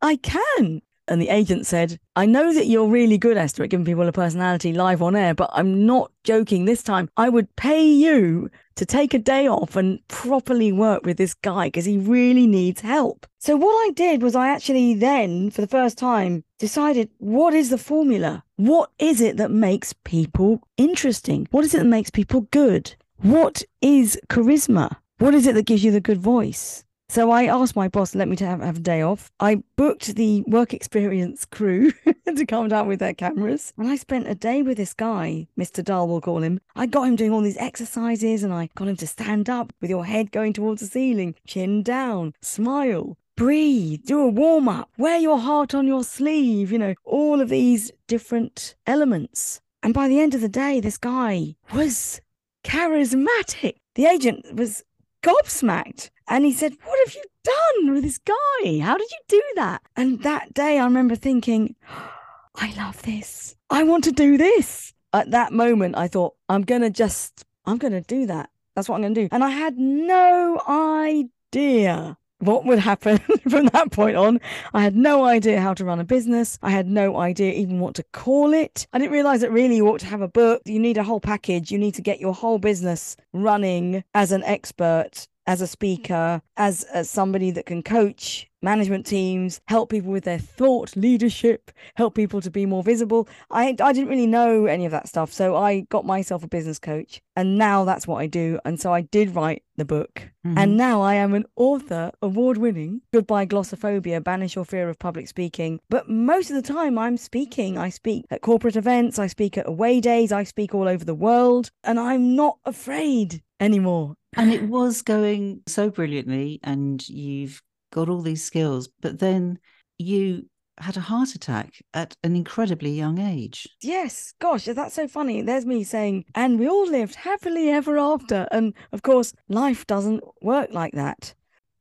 I 0.03 0.17
can. 0.17 0.83
And 1.09 1.23
the 1.23 1.31
agent 1.31 1.67
said, 1.67 1.99
I 2.17 2.27
know 2.27 2.53
that 2.53 2.67
you're 2.67 2.87
really 2.87 3.19
good, 3.19 3.37
Esther, 3.37 3.65
at 3.65 3.71
giving 3.71 3.87
people 3.87 4.07
a 4.07 4.13
personality 4.13 4.73
live 4.73 5.01
on 5.01 5.17
air, 5.17 5.35
but 5.35 5.51
I'm 5.53 5.87
not 5.87 6.13
joking 6.23 6.65
this 6.65 6.83
time. 6.83 7.09
I 7.17 7.29
would 7.29 7.55
pay 7.57 7.83
you 7.83 8.51
to 8.77 8.87
take 8.87 9.15
a 9.15 9.19
day 9.19 9.49
off 9.49 9.75
and 9.75 10.07
properly 10.09 10.71
work 10.71 11.05
with 11.05 11.17
this 11.17 11.35
guy 11.35 11.67
because 11.67 11.85
he 11.85 11.99
really 11.99 12.47
needs 12.47 12.81
help. 12.81 13.27
So, 13.39 13.57
what 13.57 13.73
I 13.73 13.91
did 13.91 14.23
was 14.23 14.37
I 14.37 14.49
actually 14.49 14.95
then, 14.95 15.51
for 15.51 15.61
the 15.63 15.67
first 15.67 15.99
time, 15.99 16.45
decided 16.59 17.11
what 17.19 17.55
is 17.55 17.71
the 17.71 17.79
formula? 17.79 18.45
What 18.57 18.91
is 18.99 19.21
it 19.21 19.37
that 19.39 19.51
makes 19.51 19.95
people 20.05 20.61
interesting? 20.77 21.49
What 21.51 21.65
is 21.65 21.75
it 21.75 21.79
that 21.79 21.87
makes 21.87 22.11
people 22.11 22.43
good? 22.53 22.95
What 23.17 23.63
is 23.81 24.21
charisma? 24.29 24.97
What 25.19 25.35
is 25.35 25.47
it 25.47 25.55
that 25.55 25.67
gives 25.67 25.83
you 25.83 25.91
the 25.91 26.01
good 26.01 26.19
voice? 26.19 26.85
So 27.11 27.31
I 27.31 27.45
asked 27.45 27.75
my 27.75 27.89
boss 27.89 28.11
to 28.11 28.19
let 28.19 28.29
me 28.29 28.37
to 28.37 28.45
have, 28.45 28.61
have 28.61 28.77
a 28.77 28.81
day 28.81 29.01
off. 29.01 29.31
I 29.41 29.63
booked 29.77 30.15
the 30.15 30.43
work 30.47 30.75
experience 30.75 31.47
crew 31.47 31.91
to 32.27 32.45
come 32.45 32.69
down 32.69 32.87
with 32.87 32.99
their 32.99 33.15
cameras. 33.15 33.73
And 33.79 33.89
I 33.89 33.97
spent 33.97 34.29
a 34.29 34.35
day 34.35 34.61
with 34.61 34.77
this 34.77 34.93
guy, 34.93 35.47
Mr. 35.59 35.83
Dahl, 35.83 36.07
we'll 36.07 36.21
call 36.21 36.43
him. 36.43 36.61
I 36.77 36.85
got 36.85 37.05
him 37.05 37.17
doing 37.17 37.33
all 37.33 37.41
these 37.41 37.57
exercises 37.57 38.45
and 38.45 38.53
I 38.53 38.69
got 38.75 38.89
him 38.89 38.97
to 38.97 39.07
stand 39.07 39.49
up 39.49 39.73
with 39.81 39.89
your 39.89 40.05
head 40.05 40.33
going 40.33 40.53
towards 40.53 40.83
the 40.83 40.87
ceiling, 40.87 41.35
chin 41.47 41.83
down, 41.83 42.35
smile, 42.43 43.17
breathe, 43.37 44.03
do 44.05 44.21
a 44.21 44.29
warm 44.29 44.69
up, 44.69 44.91
wear 44.99 45.17
your 45.17 45.39
heart 45.39 45.75
on 45.75 45.87
your 45.87 46.05
sleeve, 46.05 46.71
you 46.71 46.79
know, 46.79 46.95
all 47.05 47.41
of 47.41 47.49
these 47.49 47.91
different 48.07 48.75
elements. 48.87 49.63
And 49.83 49.95
by 49.95 50.09
the 50.09 50.21
end 50.21 50.35
of 50.35 50.43
the 50.43 50.49
day, 50.49 50.79
this 50.79 50.99
guy 50.99 51.55
was 51.73 52.21
charismatic. 52.65 53.77
The 53.95 54.05
agent 54.05 54.55
was 54.55 54.85
gobsmacked. 55.23 56.11
And 56.29 56.45
he 56.45 56.53
said, 56.53 56.77
What 56.85 56.99
have 57.07 57.15
you 57.15 57.25
done 57.43 57.95
with 57.95 58.03
this 58.05 58.19
guy? 58.19 58.79
How 58.81 58.97
did 58.97 59.11
you 59.11 59.19
do 59.29 59.43
that? 59.57 59.83
And 59.97 60.23
that 60.23 60.55
day, 60.55 60.79
I 60.79 60.85
remember 60.85 61.17
thinking, 61.17 61.75
I 62.55 62.75
love 62.77 63.03
this. 63.03 63.57
I 63.71 63.83
want 63.85 64.05
to 64.05 64.13
do 64.13 64.37
this. 64.37 64.93
At 65.13 65.31
that 65.31 65.53
moment, 65.53 65.97
I 65.97 66.09
thought, 66.09 66.35
I'm 66.49 66.63
going 66.63 66.83
to 66.83 66.91
just, 66.91 67.45
I'm 67.65 67.79
going 67.79 67.93
to 67.93 68.03
do 68.03 68.27
that. 68.27 68.51
That's 68.75 68.89
what 68.89 68.97
I'm 68.97 69.03
going 69.03 69.15
to 69.15 69.23
do. 69.23 69.29
And 69.33 69.43
I 69.43 69.51
had 69.51 69.79
no 69.79 70.61
idea 70.69 72.19
what 72.41 72.65
would 72.65 72.79
happen 72.79 73.19
from 73.49 73.67
that 73.67 73.91
point 73.91 74.17
on. 74.17 74.41
I 74.75 74.83
had 74.83 74.97
no 74.97 75.25
idea 75.25 75.61
how 75.61 75.75
to 75.75 75.85
run 75.85 76.01
a 76.01 76.05
business. 76.05 76.59
I 76.63 76.71
had 76.71 76.87
no 76.87 77.17
idea 77.17 77.53
even 77.55 77.81
what 77.81 77.95
to 77.97 78.05
call 78.13 78.53
it. 78.53 78.87
I 78.93 78.99
didn't 78.99 79.13
realize 79.13 79.41
that 79.41 79.53
really 79.53 79.77
you 79.77 79.89
ought 79.89 80.01
to 80.01 80.07
have 80.07 80.21
a 80.21 80.29
book. 80.29 80.63
You 80.65 80.79
need 80.79 80.99
a 80.99 81.03
whole 81.03 81.21
package. 81.21 81.71
You 81.71 81.79
need 81.79 81.95
to 81.95 82.03
get 82.03 82.21
your 82.21 82.35
whole 82.35 82.59
business 82.59 83.17
running 83.33 84.05
as 84.15 84.33
an 84.33 84.45
expert, 84.45 85.27
as 85.49 85.63
a 85.63 85.67
speaker, 85.67 86.43
as, 86.59 86.83
as 86.85 87.09
somebody 87.09 87.51
that 87.53 87.65
can 87.67 87.83
coach 87.83 88.47
management 88.61 89.07
teams, 89.07 89.61
help 89.69 89.89
people 89.89 90.11
with 90.11 90.25
their 90.25 90.39
thought 90.41 90.97
leadership, 90.97 91.71
help 91.95 92.17
people 92.17 92.41
to 92.41 92.51
be 92.51 92.67
more 92.67 92.83
visible. 92.83 93.29
I 93.53 93.77
I 93.81 93.93
didn't 93.93 94.09
really 94.09 94.27
know 94.27 94.67
any 94.67 94.85
of 94.85 94.91
that 94.91 95.07
stuff, 95.07 95.33
so 95.33 95.55
I 95.55 95.81
got 95.91 96.05
myself 96.05 96.43
a 96.43 96.49
business 96.49 96.81
coach, 96.81 97.23
and 97.37 97.57
now 97.57 97.85
that's 97.85 98.09
what 98.09 98.17
I 98.17 98.27
do. 98.27 98.59
And 98.65 98.81
so 98.81 98.93
I 98.93 99.03
did 99.03 99.37
write 99.37 99.63
the 99.77 99.85
book, 99.85 100.15
Mhm. 100.45 100.55
and 100.59 100.77
now 100.77 101.01
I 101.01 101.15
am 101.15 101.35
an 101.35 101.45
author, 101.55 102.11
award-winning. 102.21 103.03
Goodbye 103.13 103.47
glossophobia, 103.47 104.25
banish 104.25 104.57
your 104.57 104.65
fear 104.65 104.89
of 104.89 104.99
public 104.99 105.29
speaking. 105.29 105.79
But 105.89 106.09
most 106.11 106.51
of 106.51 106.57
the 106.57 106.73
time, 106.75 106.99
I'm 106.99 107.17
speaking. 107.17 107.79
I 107.79 107.91
speak 107.91 108.25
at 108.29 108.41
corporate 108.43 108.75
events, 108.75 109.21
I 109.21 109.29
speak 109.29 109.57
at 109.57 109.69
away 109.69 110.01
days, 110.01 110.33
I 110.33 110.43
speak 110.43 110.75
all 110.75 110.89
over 110.89 111.05
the 111.05 111.15
world, 111.15 111.71
and 111.85 112.01
I'm 112.01 112.35
not 112.35 112.59
afraid 112.65 113.41
anymore. 113.61 114.15
and 114.37 114.53
it 114.53 114.65
was 114.69 115.01
going 115.01 115.63
so 115.67 115.89
brilliantly, 115.89 116.48
and 116.63 117.07
you've 117.09 117.63
got 117.93 118.09
all 118.09 118.23
these 118.23 118.45
skills, 118.45 118.89
but 119.01 119.19
then 119.19 119.59
you 119.99 120.47
had 120.81 120.97
a 120.97 121.01
heart 121.01 121.35
attack 121.35 121.83
at 121.95 122.17
an 122.23 122.37
incredibly 122.37 122.93
young 122.93 123.19
age. 123.19 123.69
Yes, 123.83 124.33
gosh, 124.39 124.65
that's 124.65 124.95
so 124.95 125.09
funny. 125.09 125.43
There's 125.43 125.67
me 125.67 125.85
saying, 125.85 126.25
and 126.35 126.59
we 126.59 126.69
all 126.69 126.89
lived 126.89 127.17
happily 127.17 127.69
ever 127.71 127.99
after. 127.99 128.47
And 128.51 128.75
of 128.93 129.03
course, 129.03 129.33
life 129.49 129.87
doesn't 129.87 130.23
work 130.43 130.71
like 130.73 130.93
that. 130.93 131.35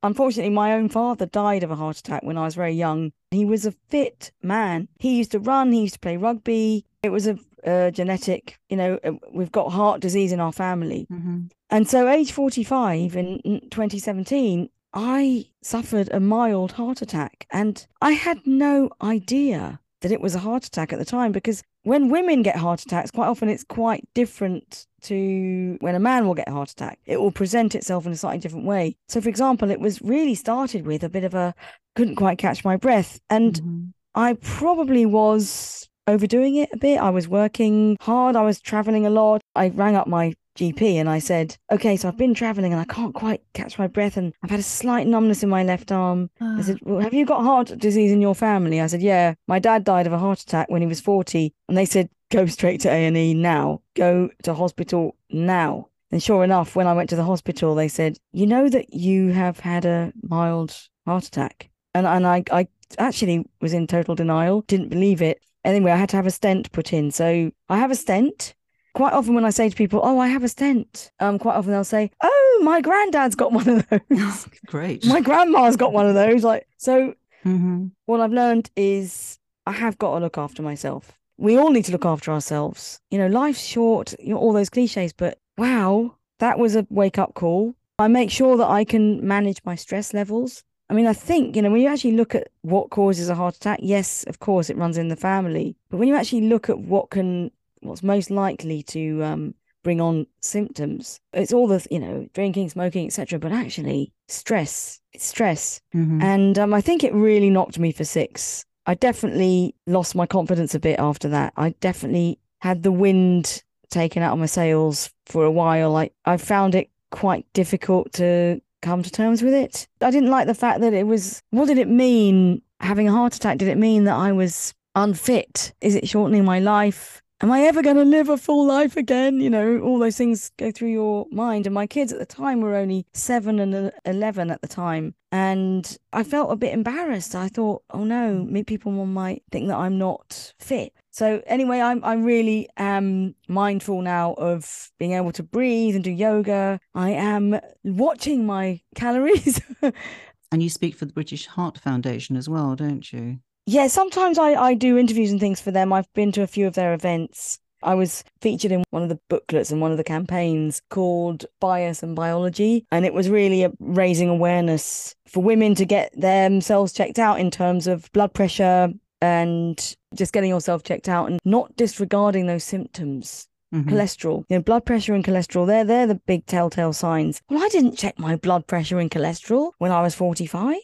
Unfortunately, 0.04 0.52
my 0.52 0.74
own 0.74 0.90
father 0.90 1.26
died 1.26 1.64
of 1.64 1.72
a 1.72 1.76
heart 1.76 1.98
attack 1.98 2.24
when 2.24 2.38
I 2.38 2.46
was 2.46 2.56
very 2.56 2.74
young. 2.74 3.12
He 3.32 3.46
was 3.46 3.66
a 3.66 3.74
fit 3.90 4.32
man. 4.42 4.88
He 5.00 5.18
used 5.18 5.32
to 5.32 5.40
run, 5.40 5.72
he 5.72 5.82
used 5.82 5.96
to 5.96 6.00
play 6.00 6.18
rugby. 6.18 6.86
It 7.04 7.10
was 7.10 7.28
a, 7.28 7.38
uh 7.68 7.92
genetic, 7.92 8.58
you 8.70 8.78
know, 8.78 9.00
uh, 9.04 9.12
we've 9.32 9.52
got 9.52 9.72
heart 9.72 10.02
disease 10.02 10.32
in 10.32 10.40
our 10.40 10.54
family. 10.54 11.08
Mhm. 11.12 11.52
And 11.70 11.88
so, 11.88 12.08
age 12.08 12.32
45 12.32 13.16
in 13.16 13.40
in 13.40 13.70
2017, 13.70 14.70
I 14.94 15.46
suffered 15.62 16.10
a 16.12 16.20
mild 16.20 16.72
heart 16.74 17.02
attack. 17.02 17.46
And 17.52 17.86
I 18.02 18.12
had 18.14 18.40
no 18.46 18.90
idea 19.02 19.80
that 20.02 20.12
it 20.12 20.22
was 20.22 20.36
a 20.36 20.40
heart 20.40 20.66
attack 20.66 20.94
at 20.94 21.00
the 21.00 21.06
time 21.06 21.32
because 21.32 21.64
when 21.84 22.10
women 22.10 22.44
get 22.44 22.56
heart 22.56 22.82
attacks, 22.82 23.12
quite 23.12 23.28
often 23.28 23.50
it's 23.50 23.64
quite 23.64 24.08
different 24.14 24.88
to 25.02 25.78
when 25.80 25.96
a 25.96 26.00
man 26.00 26.28
will 26.28 26.34
get 26.34 26.50
a 26.50 26.52
heart 26.52 26.72
attack. 26.72 27.00
It 27.06 27.20
will 27.20 27.32
present 27.32 27.76
itself 27.76 28.06
in 28.06 28.12
a 28.12 28.18
slightly 28.18 28.40
different 28.40 28.66
way. 28.66 28.96
So, 29.08 29.22
for 29.22 29.30
example, 29.30 29.72
it 29.72 29.80
was 29.80 30.02
really 30.02 30.36
started 30.36 30.86
with 30.86 31.04
a 31.04 31.10
bit 31.10 31.24
of 31.24 31.34
a 31.34 31.56
couldn't 31.96 32.16
quite 32.16 32.38
catch 32.38 32.66
my 32.66 32.76
breath. 32.76 33.20
And 33.30 33.54
mm-hmm. 33.54 33.86
I 34.16 34.34
probably 34.42 35.06
was 35.06 35.90
overdoing 36.08 36.56
it 36.56 36.70
a 36.74 36.78
bit. 36.78 37.00
I 37.00 37.10
was 37.10 37.28
working 37.28 37.98
hard, 38.02 38.36
I 38.36 38.44
was 38.44 38.60
traveling 38.60 39.06
a 39.06 39.10
lot. 39.10 39.42
I 39.56 39.70
rang 39.70 39.96
up 39.96 40.08
my 40.08 40.34
GP 40.58 40.96
and 40.96 41.10
I 41.10 41.20
said, 41.20 41.56
okay, 41.72 41.96
so 41.96 42.08
I've 42.08 42.18
been 42.18 42.34
traveling 42.34 42.74
and 42.74 42.82
I 42.82 42.86
can't 42.86 43.14
quite 43.14 43.42
catch 43.54 43.78
my 43.78 43.88
breath 43.88 44.18
and 44.18 44.34
I've 44.44 44.50
had 44.50 44.60
a 44.60 44.64
slight 44.64 45.08
numbness 45.08 45.44
in 45.44 45.50
my 45.50 45.64
left 45.64 45.92
arm. 45.92 46.30
I 46.42 46.62
said, 46.62 46.80
ah. 46.82 46.90
well, 46.90 47.00
have 47.00 47.14
you 47.14 47.26
got 47.26 47.44
heart 47.44 47.78
disease 47.78 48.12
in 48.12 48.22
your 48.22 48.36
family? 48.36 48.82
I 48.82 48.88
said, 48.88 49.02
yeah, 49.02 49.36
my 49.48 49.60
dad 49.60 49.84
died 49.84 50.08
of 50.08 50.14
a 50.14 50.18
heart 50.18 50.42
attack 50.42 50.70
when 50.70 50.82
he 50.82 50.88
was 50.88 51.00
40. 51.00 51.54
And 51.68 51.78
they 51.78 51.86
said, 51.86 52.10
go 52.32 52.46
straight 52.48 52.82
to 52.82 52.90
A&E 52.90 53.34
now, 53.36 53.82
go 53.96 54.30
to 54.44 54.54
hospital 54.54 55.16
now. 55.30 55.90
And 56.12 56.24
sure 56.24 56.44
enough, 56.44 56.76
when 56.76 56.88
I 56.88 56.94
went 56.94 57.10
to 57.12 57.16
the 57.16 57.24
hospital, 57.24 57.76
they 57.76 57.88
said, 57.88 58.18
you 58.32 58.48
know 58.48 58.70
that 58.70 58.94
you 58.94 59.30
have 59.30 59.60
had 59.60 59.86
a 59.86 60.14
mild 60.24 60.76
heart 61.06 61.26
attack. 61.26 61.70
And, 61.94 62.08
and 62.08 62.26
I, 62.26 62.44
I 62.52 62.68
actually 62.98 63.46
was 63.62 63.74
in 63.74 63.88
total 63.88 64.16
denial, 64.16 64.62
didn't 64.62 64.90
believe 64.90 65.22
it. 65.22 65.42
Anyway, 65.68 65.92
I 65.92 65.98
had 65.98 66.08
to 66.10 66.16
have 66.16 66.26
a 66.26 66.32
stent 66.32 66.72
put 66.72 66.94
in. 66.94 67.12
So 67.12 67.52
I 67.68 67.78
have 67.78 67.92
a 67.92 67.96
stent 67.96 68.56
quite 68.94 69.12
often 69.12 69.36
when 69.36 69.44
I 69.44 69.50
say 69.50 69.70
to 69.70 69.76
people, 69.76 70.00
"Oh, 70.02 70.18
I 70.18 70.30
have 70.30 70.46
a 70.46 70.48
stent," 70.48 71.12
um, 71.20 71.38
quite 71.38 71.56
often 71.56 71.72
they'll 71.72 71.84
say, 71.84 72.10
"Oh, 72.24 72.62
my 72.64 72.80
granddad's 72.80 73.36
got 73.36 73.52
one 73.52 73.68
of 73.68 73.88
those." 73.90 74.48
Great. 74.66 75.06
My 75.06 75.20
grandma's 75.20 75.76
got 75.76 75.92
one 75.92 76.08
of 76.08 76.16
those. 76.16 76.46
Like 76.46 76.66
so, 76.78 77.14
mm-hmm. 77.46 77.88
what 78.06 78.22
I've 78.22 78.32
learned 78.32 78.72
is 78.78 79.40
I 79.66 79.74
have 79.74 79.98
got 79.98 80.14
to 80.14 80.24
look 80.24 80.38
after 80.38 80.64
myself. 80.64 81.12
We 81.38 81.58
all 81.58 81.72
need 81.72 81.86
to 81.86 81.92
look 81.92 82.06
after 82.06 82.32
ourselves. 82.32 83.02
You 83.12 83.18
know, 83.18 83.28
life's 83.28 83.64
short. 83.64 84.16
You 84.20 84.36
know, 84.36 84.40
all 84.40 84.54
those 84.54 84.70
cliches, 84.70 85.12
but 85.12 85.38
wow, 85.58 86.16
that 86.40 86.58
was 86.58 86.78
a 86.78 86.88
wake 86.90 87.18
up 87.18 87.34
call. 87.34 87.76
I 88.00 88.08
make 88.08 88.32
sure 88.32 88.56
that 88.56 88.70
I 88.70 88.86
can 88.86 89.28
manage 89.28 89.60
my 89.66 89.76
stress 89.76 90.14
levels. 90.14 90.64
I 90.90 90.94
mean, 90.94 91.08
I 91.08 91.14
think, 91.14 91.56
you 91.56 91.62
know, 91.62 91.70
when 91.70 91.82
you 91.82 91.90
actually 91.90 92.14
look 92.14 92.34
at 92.34 92.48
what 92.62 92.90
causes 92.92 93.30
a 93.30 93.36
heart 93.36 93.58
attack, 93.58 93.80
yes, 93.82 94.24
of 94.24 94.40
course, 94.40 94.70
it 94.70 94.78
runs 94.78 94.98
in 94.98 95.10
the 95.10 95.18
family. 95.18 95.76
But 95.90 95.98
when 95.98 96.08
you 96.08 96.16
actually 96.16 96.42
look 96.42 96.70
at 96.70 96.80
what 96.80 97.10
can 97.10 97.52
what's 97.82 98.04
most 98.04 98.32
likely 98.32 98.84
to 98.84 99.24
um, 99.24 99.54
bring 99.88 100.02
on 100.02 100.28
symptoms. 100.42 101.22
It's 101.32 101.54
all 101.54 101.66
the 101.66 101.86
you 101.90 102.00
know 102.00 102.28
drinking, 102.34 102.70
smoking, 102.70 103.08
etc. 103.08 103.40
But 103.40 103.54
actually, 103.54 104.12
stress. 104.28 105.00
It's 105.14 105.26
stress, 105.26 105.80
mm-hmm. 105.96 106.22
and 106.22 106.60
um, 106.60 106.74
I 106.74 106.82
think 106.82 107.06
it 107.06 107.14
really 107.14 107.50
knocked 107.50 107.80
me 107.80 107.94
for 107.94 108.04
six. 108.04 108.66
I 108.86 108.96
definitely 108.96 109.76
lost 109.86 110.14
my 110.14 110.26
confidence 110.26 110.76
a 110.76 110.80
bit 110.80 111.00
after 111.00 111.30
that. 111.30 111.54
I 111.56 111.70
definitely 111.80 112.38
had 112.60 112.84
the 112.84 112.92
wind 112.92 113.64
taken 113.90 114.24
out 114.24 114.34
of 114.34 114.40
my 114.40 114.46
sails 114.46 115.10
for 115.26 115.46
a 115.46 115.52
while. 115.52 115.96
I 115.96 116.10
I 116.26 116.36
found 116.36 116.76
it 116.76 116.90
quite 117.12 117.46
difficult 117.54 118.12
to 118.14 118.62
come 118.82 119.04
to 119.04 119.10
terms 119.10 119.42
with 119.42 119.54
it. 119.54 119.88
I 120.02 120.12
didn't 120.12 120.30
like 120.30 120.48
the 120.48 120.54
fact 120.54 120.82
that 120.82 120.94
it 120.94 121.08
was. 121.08 121.42
What 121.52 121.68
did 121.68 121.78
it 121.78 121.90
mean 121.90 122.62
having 122.80 123.08
a 123.08 123.12
heart 123.12 123.36
attack? 123.36 123.58
Did 123.58 123.68
it 123.68 123.78
mean 123.78 124.06
that 124.06 124.16
I 124.16 124.32
was 124.32 124.74
unfit? 124.96 125.74
Is 125.82 125.96
it 125.96 126.08
shortening 126.08 126.46
my 126.46 126.60
life? 126.60 127.22
Am 127.42 127.52
I 127.52 127.62
ever 127.62 127.82
going 127.82 127.98
to 127.98 128.04
live 128.04 128.30
a 128.30 128.38
full 128.38 128.66
life 128.66 128.98
again? 128.98 129.40
You 129.40 129.50
know, 129.50 129.80
all 129.80 130.00
those 130.00 130.18
things 130.18 130.52
go 130.58 130.72
through 130.72 130.90
your 130.90 131.28
mind. 131.32 131.66
And 131.66 131.74
my 131.74 131.88
kids 131.88 132.12
at 132.12 132.20
the 132.20 132.26
time 132.26 132.62
were 132.62 132.76
only 132.76 133.06
seven 133.14 133.60
and 133.60 133.92
11 134.06 134.52
at 134.52 134.62
the 134.62 134.68
time. 134.68 135.14
And 135.32 135.98
I 136.14 136.24
felt 136.24 136.52
a 136.52 136.56
bit 136.56 136.74
embarrassed. 136.74 137.36
I 137.36 137.50
thought, 137.50 137.84
oh 137.92 138.04
no, 138.04 138.48
people 138.66 138.92
might 138.92 139.44
think 139.52 139.68
that 139.68 139.78
I'm 139.78 139.98
not 139.98 140.54
fit. 140.60 140.94
So 141.12 141.42
anyway, 141.48 141.82
I'm 141.82 142.04
I 142.04 142.14
really 142.14 142.70
am 142.78 143.34
mindful 143.48 144.04
now 144.04 144.34
of 144.34 144.92
being 145.00 145.14
able 145.14 145.32
to 145.32 145.44
breathe 145.44 145.96
and 145.96 146.04
do 146.04 146.12
yoga. 146.12 146.80
I 146.94 147.10
am 147.10 147.60
watching 147.84 148.46
my 148.46 148.82
calories. 148.94 149.60
and 150.52 150.62
you 150.62 150.70
speak 150.70 150.96
for 150.96 151.06
the 151.06 151.14
British 151.14 151.48
Heart 151.48 151.80
Foundation 151.80 152.38
as 152.38 152.48
well, 152.48 152.76
don't 152.76 153.12
you? 153.12 153.40
Yeah, 153.68 153.88
sometimes 153.88 154.40
I, 154.40 154.54
I 154.54 154.74
do 154.74 154.98
interviews 154.98 155.30
and 155.30 155.42
things 155.42 155.60
for 155.60 155.72
them. 155.72 155.92
I've 155.92 156.12
been 156.14 156.32
to 156.32 156.42
a 156.42 156.48
few 156.48 156.68
of 156.68 156.76
their 156.76 156.94
events. 156.94 157.60
I 157.84 157.96
was 157.96 158.24
featured 158.42 158.72
in 158.72 158.84
one 158.92 159.04
of 159.04 159.10
the 159.10 159.20
booklets 159.30 159.72
and 159.72 159.82
one 159.82 159.92
of 159.92 159.98
the 159.98 160.06
campaigns 160.06 160.82
called 160.90 161.46
Bias 161.60 162.02
and 162.02 162.16
Biology. 162.16 162.86
And 162.94 163.06
it 163.06 163.14
was 163.14 163.30
really 163.30 163.68
raising 163.80 164.30
awareness 164.30 165.14
for 165.28 165.44
women 165.44 165.76
to 165.76 165.86
get 165.86 166.18
themselves 166.20 166.94
checked 166.94 167.20
out 167.20 167.42
in 167.42 167.52
terms 167.52 167.88
of 167.88 168.10
blood 168.14 168.34
pressure 168.34 168.94
and 169.22 169.96
just 170.16 170.32
getting 170.32 170.50
yourself 170.50 170.84
checked 170.84 171.10
out 171.10 171.30
and 171.30 171.40
not 171.44 171.76
disregarding 171.76 172.48
those 172.48 172.64
symptoms. 172.64 173.50
Mm-hmm. 173.76 173.90
Cholesterol, 173.90 174.46
you 174.48 174.56
know, 174.56 174.64
blood 174.64 174.86
pressure 174.86 175.14
and 175.14 175.26
cholesterol, 175.26 175.68
they're, 175.68 175.84
they're 175.84 176.08
the 176.08 176.16
big 176.16 176.46
telltale 176.46 176.94
signs. 176.94 177.42
Well, 177.50 177.62
I 177.62 177.68
didn't 177.68 177.98
check 177.98 178.18
my 178.18 178.38
blood 178.38 178.66
pressure 178.66 178.98
and 178.98 179.12
cholesterol 179.12 179.74
when 179.78 179.92
I 179.92 180.02
was 180.02 180.16
45. 180.16 180.78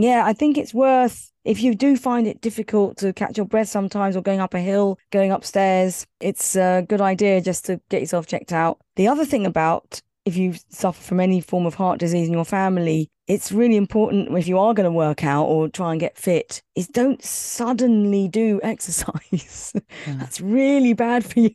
Yeah, 0.00 0.24
I 0.24 0.32
think 0.32 0.56
it's 0.56 0.72
worth 0.72 1.30
if 1.44 1.62
you 1.62 1.74
do 1.74 1.96
find 1.96 2.26
it 2.26 2.40
difficult 2.40 2.96
to 2.98 3.12
catch 3.12 3.36
your 3.36 3.46
breath 3.46 3.68
sometimes 3.68 4.16
or 4.16 4.22
going 4.22 4.40
up 4.40 4.54
a 4.54 4.60
hill, 4.60 4.98
going 5.10 5.30
upstairs, 5.30 6.06
it's 6.20 6.56
a 6.56 6.84
good 6.88 7.00
idea 7.00 7.40
just 7.40 7.66
to 7.66 7.80
get 7.88 8.00
yourself 8.00 8.26
checked 8.26 8.52
out. 8.52 8.78
The 8.96 9.08
other 9.08 9.24
thing 9.24 9.46
about 9.46 10.00
if 10.24 10.36
you 10.36 10.54
suffer 10.68 11.02
from 11.02 11.20
any 11.20 11.40
form 11.40 11.66
of 11.66 11.74
heart 11.74 11.98
disease 11.98 12.28
in 12.28 12.34
your 12.34 12.44
family, 12.44 13.10
it's 13.26 13.52
really 13.52 13.76
important 13.76 14.36
if 14.36 14.48
you 14.48 14.58
are 14.58 14.74
going 14.74 14.84
to 14.84 14.90
work 14.90 15.24
out 15.24 15.44
or 15.44 15.68
try 15.68 15.92
and 15.92 16.00
get 16.00 16.16
fit, 16.16 16.62
is 16.74 16.88
don't 16.88 17.22
suddenly 17.22 18.28
do 18.28 18.60
exercise. 18.64 19.72
Yeah. 20.06 20.14
That's 20.18 20.40
really 20.40 20.94
bad 20.94 21.24
for 21.24 21.40
you. 21.40 21.54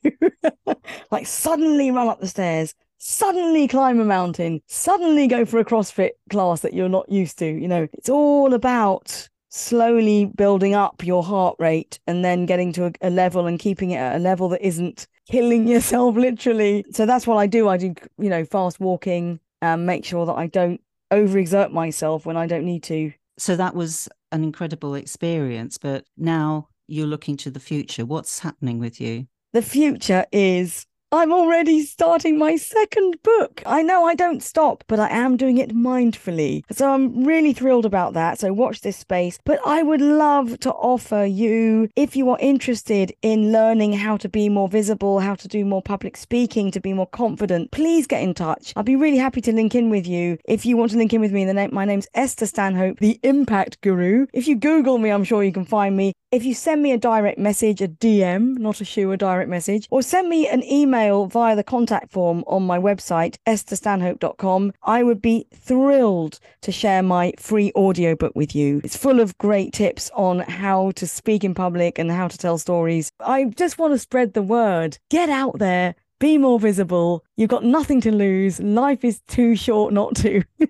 like 1.11 1.27
suddenly 1.27 1.91
run 1.91 2.07
up 2.07 2.19
the 2.19 2.27
stairs, 2.27 2.73
suddenly 3.05 3.67
climb 3.67 3.99
a 3.99 4.05
mountain, 4.05 4.61
suddenly 4.65 5.27
go 5.27 5.45
for 5.45 5.59
a 5.59 5.65
CrossFit 5.65 6.11
class 6.31 6.61
that 6.61 6.73
you're 6.73 6.89
not 6.89 7.07
used 7.07 7.37
to. 7.37 7.45
You 7.45 7.67
know, 7.67 7.87
it's 7.93 8.09
all 8.09 8.55
about 8.55 9.29
slowly 9.49 10.25
building 10.25 10.73
up 10.73 11.03
your 11.05 11.23
heart 11.23 11.55
rate 11.59 11.99
and 12.07 12.25
then 12.25 12.47
getting 12.47 12.73
to 12.73 12.87
a, 12.87 12.91
a, 13.03 13.09
level 13.11 13.45
and 13.45 13.59
keeping 13.59 13.91
it 13.91 13.97
at 13.97 14.15
a 14.15 14.19
level 14.19 14.49
that 14.49 14.65
isn't 14.65 15.05
killing 15.29 15.67
yourself 15.73 16.15
literally. 16.15 16.83
So 16.91 17.05
that's 17.05 17.27
what 17.27 17.37
I 17.37 17.45
do. 17.45 17.69
I 17.69 17.77
do, 17.77 17.93
you 18.17 18.29
know, 18.29 18.43
fast 18.43 18.79
walking 18.79 19.39
and 19.61 19.85
make 19.85 20.03
sure 20.03 20.25
that 20.25 20.33
I 20.33 20.47
don't 20.47 20.81
overexert 21.13 21.71
myself 21.71 22.25
when 22.25 22.37
I 22.37 22.47
don't 22.47 22.65
need 22.65 22.83
to. 22.83 23.13
So 23.37 23.55
that 23.55 23.75
was 23.75 24.09
an 24.31 24.43
incredible 24.43 24.95
experience, 24.95 25.77
but 25.77 26.05
now 26.17 26.69
you're 26.87 27.07
looking 27.07 27.37
to 27.37 27.51
the 27.51 27.59
future. 27.59 28.03
What's 28.03 28.39
happening 28.39 28.79
with 28.79 28.99
you? 28.99 29.27
The 29.53 29.61
future 29.61 30.25
is 30.31 30.87
I'm 31.15 31.31
already 31.31 31.81
starting 31.81 32.37
my 32.37 32.57
second 32.57 33.23
book. 33.23 33.63
I 33.65 33.81
know 33.83 34.05
I 34.05 34.15
don't 34.15 34.43
stop, 34.43 34.83
but 34.87 34.99
I 34.99 35.07
am 35.09 35.37
doing 35.37 35.57
it 35.57 35.69
mindfully. 35.69 36.63
So 36.71 36.91
I'm 36.91 37.23
really 37.23 37.53
thrilled 37.53 37.85
about 37.85 38.13
that. 38.15 38.39
So 38.39 38.51
watch 38.51 38.81
this 38.81 38.97
space. 38.97 39.39
But 39.45 39.59
I 39.65 39.81
would 39.81 40.01
love 40.01 40.59
to 40.59 40.71
offer 40.71 41.23
you, 41.23 41.89
if 41.95 42.17
you 42.17 42.29
are 42.31 42.37
interested 42.41 43.13
in 43.21 43.53
learning 43.53 43.93
how 43.93 44.17
to 44.17 44.27
be 44.27 44.49
more 44.49 44.67
visible, 44.67 45.21
how 45.21 45.35
to 45.35 45.47
do 45.47 45.63
more 45.63 45.81
public 45.81 46.17
speaking, 46.17 46.69
to 46.71 46.81
be 46.81 46.91
more 46.91 47.07
confident, 47.07 47.71
please 47.71 48.07
get 48.07 48.21
in 48.21 48.33
touch. 48.33 48.73
I'll 48.75 48.83
be 48.83 48.97
really 48.97 49.17
happy 49.17 49.39
to 49.41 49.53
link 49.53 49.73
in 49.73 49.89
with 49.89 50.05
you. 50.05 50.37
If 50.43 50.65
you 50.65 50.75
want 50.75 50.91
to 50.91 50.97
link 50.97 51.13
in 51.13 51.21
with 51.21 51.31
me, 51.31 51.45
the 51.45 51.53
name 51.53 51.69
my 51.71 51.85
name's 51.85 52.09
Esther 52.13 52.45
Stanhope, 52.45 52.99
the 52.99 53.21
Impact 53.23 53.79
Guru. 53.79 54.27
If 54.33 54.49
you 54.49 54.57
Google 54.57 54.97
me, 54.97 55.11
I'm 55.11 55.23
sure 55.23 55.45
you 55.45 55.53
can 55.53 55.65
find 55.65 55.95
me. 55.95 56.11
If 56.35 56.43
you 56.43 56.53
send 56.53 56.83
me 56.83 56.91
a 56.91 56.97
direct 56.97 57.39
message, 57.39 57.81
a 57.81 57.87
DM, 57.87 58.57
not 58.57 58.81
a 58.81 58.83
shoe, 58.83 59.09
a 59.13 59.15
direct 59.15 59.49
message, 59.49 59.87
or 59.89 60.01
send 60.01 60.27
me 60.27 60.49
an 60.49 60.65
email 60.69 61.27
via 61.27 61.55
the 61.55 61.63
contact 61.63 62.11
form 62.11 62.43
on 62.45 62.63
my 62.63 62.77
website, 62.77 63.37
estherstanhope.com, 63.47 64.73
I 64.83 65.01
would 65.01 65.21
be 65.21 65.47
thrilled 65.53 66.41
to 66.63 66.73
share 66.73 67.01
my 67.01 67.31
free 67.39 67.71
audiobook 67.73 68.33
with 68.35 68.53
you. 68.53 68.81
It's 68.83 68.97
full 68.97 69.21
of 69.21 69.37
great 69.37 69.71
tips 69.71 70.11
on 70.13 70.39
how 70.39 70.91
to 70.97 71.07
speak 71.07 71.45
in 71.45 71.53
public 71.53 71.97
and 71.97 72.11
how 72.11 72.27
to 72.27 72.37
tell 72.37 72.57
stories. 72.57 73.13
I 73.21 73.45
just 73.45 73.77
want 73.77 73.93
to 73.93 73.97
spread 73.97 74.33
the 74.33 74.41
word. 74.41 74.97
Get 75.09 75.29
out 75.29 75.57
there, 75.59 75.95
be 76.19 76.37
more 76.37 76.59
visible. 76.59 77.23
You've 77.35 77.49
got 77.49 77.63
nothing 77.63 78.01
to 78.01 78.11
lose. 78.11 78.59
Life 78.59 79.03
is 79.03 79.21
too 79.27 79.55
short 79.55 79.93
not 79.93 80.15
to. 80.17 80.43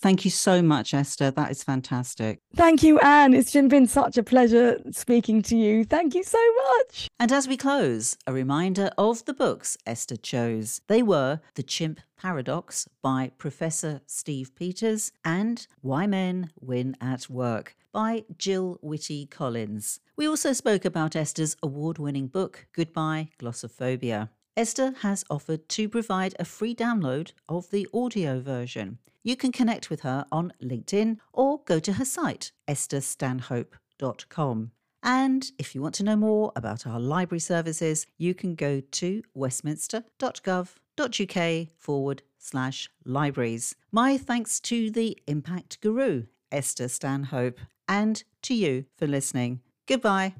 Thank 0.00 0.24
you 0.24 0.30
so 0.30 0.62
much, 0.62 0.94
Esther. 0.94 1.30
That 1.30 1.50
is 1.50 1.62
fantastic. 1.62 2.38
Thank 2.54 2.82
you, 2.82 2.98
Anne. 3.00 3.34
It's 3.34 3.52
been 3.52 3.86
such 3.86 4.16
a 4.16 4.22
pleasure 4.22 4.78
speaking 4.92 5.42
to 5.42 5.56
you. 5.56 5.84
Thank 5.84 6.14
you 6.14 6.22
so 6.22 6.38
much. 6.54 7.08
And 7.18 7.32
as 7.32 7.48
we 7.48 7.56
close, 7.56 8.16
a 8.26 8.32
reminder 8.32 8.90
of 8.96 9.24
the 9.24 9.34
books 9.34 9.76
Esther 9.86 10.16
chose. 10.16 10.80
They 10.86 11.02
were 11.02 11.40
The 11.54 11.62
Chimp 11.62 12.00
Paradox 12.16 12.88
by 13.02 13.32
Professor 13.36 14.00
Steve 14.06 14.54
Peters 14.54 15.12
and 15.24 15.66
Why 15.80 16.06
Men 16.06 16.50
Win 16.60 16.96
at 17.00 17.28
Work 17.28 17.76
by 17.92 18.24
Gill 18.38 18.78
Whitty 18.80 19.26
Collins. 19.26 20.00
We 20.16 20.26
also 20.28 20.52
spoke 20.52 20.84
about 20.84 21.16
Esther's 21.16 21.56
award 21.62 21.98
winning 21.98 22.28
book, 22.28 22.66
Goodbye 22.72 23.30
Glossophobia. 23.40 24.30
Esther 24.58 24.92
has 25.02 25.24
offered 25.30 25.68
to 25.68 25.88
provide 25.88 26.34
a 26.40 26.44
free 26.44 26.74
download 26.74 27.30
of 27.48 27.70
the 27.70 27.86
audio 27.94 28.40
version. 28.40 28.98
You 29.22 29.36
can 29.36 29.52
connect 29.52 29.88
with 29.88 30.00
her 30.00 30.26
on 30.32 30.52
LinkedIn 30.60 31.18
or 31.32 31.60
go 31.64 31.78
to 31.78 31.92
her 31.92 32.04
site, 32.04 32.50
estherstanhope.com. 32.66 34.72
And 35.00 35.52
if 35.58 35.76
you 35.76 35.80
want 35.80 35.94
to 35.94 36.02
know 36.02 36.16
more 36.16 36.50
about 36.56 36.88
our 36.88 36.98
library 36.98 37.38
services, 37.38 38.08
you 38.16 38.34
can 38.34 38.56
go 38.56 38.80
to 38.80 39.22
westminster.gov.uk 39.36 41.68
forward 41.76 42.22
slash 42.36 42.90
libraries. 43.04 43.76
My 43.92 44.18
thanks 44.18 44.58
to 44.58 44.90
the 44.90 45.16
Impact 45.28 45.80
Guru, 45.80 46.24
Esther 46.50 46.88
Stanhope, 46.88 47.60
and 47.86 48.24
to 48.42 48.54
you 48.54 48.86
for 48.96 49.06
listening. 49.06 49.60
Goodbye. 49.86 50.34